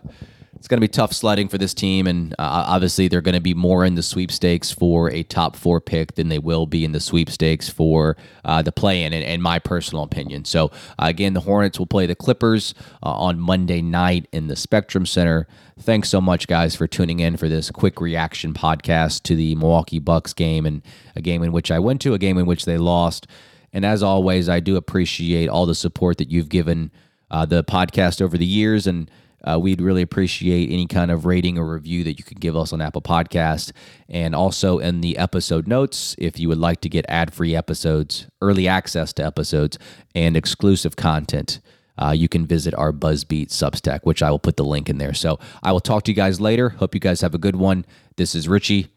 it's 0.63 0.69
going 0.69 0.77
to 0.77 0.81
be 0.81 0.87
tough 0.87 1.11
sledding 1.11 1.49
for 1.49 1.57
this 1.57 1.73
team, 1.73 2.07
and 2.07 2.31
uh, 2.39 2.63
obviously 2.67 3.09
they're 3.09 3.19
going 3.19 3.35
to 3.35 3.41
be 3.41 3.53
more 3.53 3.83
in 3.83 3.95
the 3.95 4.01
sweepstakes 4.01 4.71
for 4.71 5.11
a 5.11 5.21
top 5.23 5.57
four 5.57 5.81
pick 5.81 6.15
than 6.15 6.29
they 6.29 6.39
will 6.39 6.65
be 6.65 6.85
in 6.85 6.93
the 6.93 7.01
sweepstakes 7.01 7.67
for 7.67 8.15
uh, 8.45 8.61
the 8.61 8.71
play-in, 8.71 9.11
in, 9.11 9.23
in 9.23 9.41
my 9.41 9.59
personal 9.59 10.05
opinion. 10.05 10.45
So 10.45 10.67
uh, 10.97 11.07
again, 11.07 11.33
the 11.33 11.41
Hornets 11.41 11.79
will 11.79 11.85
play 11.85 12.05
the 12.05 12.15
Clippers 12.15 12.73
uh, 13.05 13.11
on 13.11 13.41
Monday 13.41 13.81
night 13.81 14.29
in 14.31 14.47
the 14.47 14.55
Spectrum 14.55 15.05
Center. 15.05 15.47
Thanks 15.81 16.07
so 16.07 16.21
much, 16.21 16.47
guys, 16.47 16.77
for 16.77 16.87
tuning 16.87 17.19
in 17.19 17.35
for 17.35 17.49
this 17.49 17.69
quick 17.69 17.99
reaction 17.99 18.53
podcast 18.53 19.23
to 19.23 19.35
the 19.35 19.55
Milwaukee 19.55 19.99
Bucks 19.99 20.31
game 20.31 20.65
and 20.65 20.81
a 21.13 21.21
game 21.21 21.43
in 21.43 21.51
which 21.51 21.71
I 21.71 21.79
went 21.79 21.99
to, 22.03 22.13
a 22.13 22.17
game 22.17 22.37
in 22.37 22.45
which 22.45 22.63
they 22.63 22.77
lost. 22.77 23.27
And 23.73 23.85
as 23.85 24.01
always, 24.01 24.47
I 24.47 24.61
do 24.61 24.77
appreciate 24.77 25.49
all 25.49 25.65
the 25.65 25.75
support 25.75 26.19
that 26.19 26.31
you've 26.31 26.47
given 26.47 26.89
uh, 27.29 27.45
the 27.45 27.65
podcast 27.65 28.21
over 28.21 28.37
the 28.37 28.45
years. 28.45 28.87
And 28.87 29.11
uh, 29.43 29.59
we'd 29.59 29.81
really 29.81 30.01
appreciate 30.01 30.69
any 30.71 30.87
kind 30.87 31.11
of 31.11 31.25
rating 31.25 31.57
or 31.57 31.73
review 31.73 32.03
that 32.03 32.17
you 32.17 32.23
could 32.23 32.39
give 32.39 32.55
us 32.55 32.71
on 32.71 32.81
Apple 32.81 33.01
Podcast. 33.01 33.71
And 34.09 34.33
also 34.33 34.79
in 34.79 35.01
the 35.01 35.17
episode 35.17 35.67
notes, 35.67 36.15
if 36.17 36.39
you 36.39 36.47
would 36.49 36.57
like 36.57 36.81
to 36.81 36.89
get 36.89 37.05
ad 37.09 37.33
free 37.33 37.55
episodes, 37.55 38.27
early 38.41 38.67
access 38.67 39.13
to 39.13 39.25
episodes, 39.25 39.77
and 40.15 40.37
exclusive 40.37 40.95
content. 40.95 41.59
Uh, 41.97 42.11
you 42.11 42.27
can 42.27 42.45
visit 42.45 42.73
our 42.73 42.91
Buzzbeat 42.91 43.49
Substack, 43.49 43.99
which 44.03 44.23
I 44.23 44.31
will 44.31 44.39
put 44.39 44.57
the 44.57 44.65
link 44.65 44.89
in 44.89 44.97
there. 44.97 45.13
So 45.13 45.39
I 45.61 45.71
will 45.71 45.79
talk 45.79 46.03
to 46.03 46.11
you 46.11 46.15
guys 46.15 46.41
later. 46.41 46.69
Hope 46.69 46.95
you 46.95 46.99
guys 46.99 47.21
have 47.21 47.35
a 47.35 47.37
good 47.37 47.55
one. 47.55 47.85
This 48.15 48.33
is 48.33 48.47
Richie. 48.47 48.87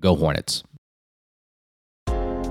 Go 0.00 0.14
Hornets. 0.14 0.62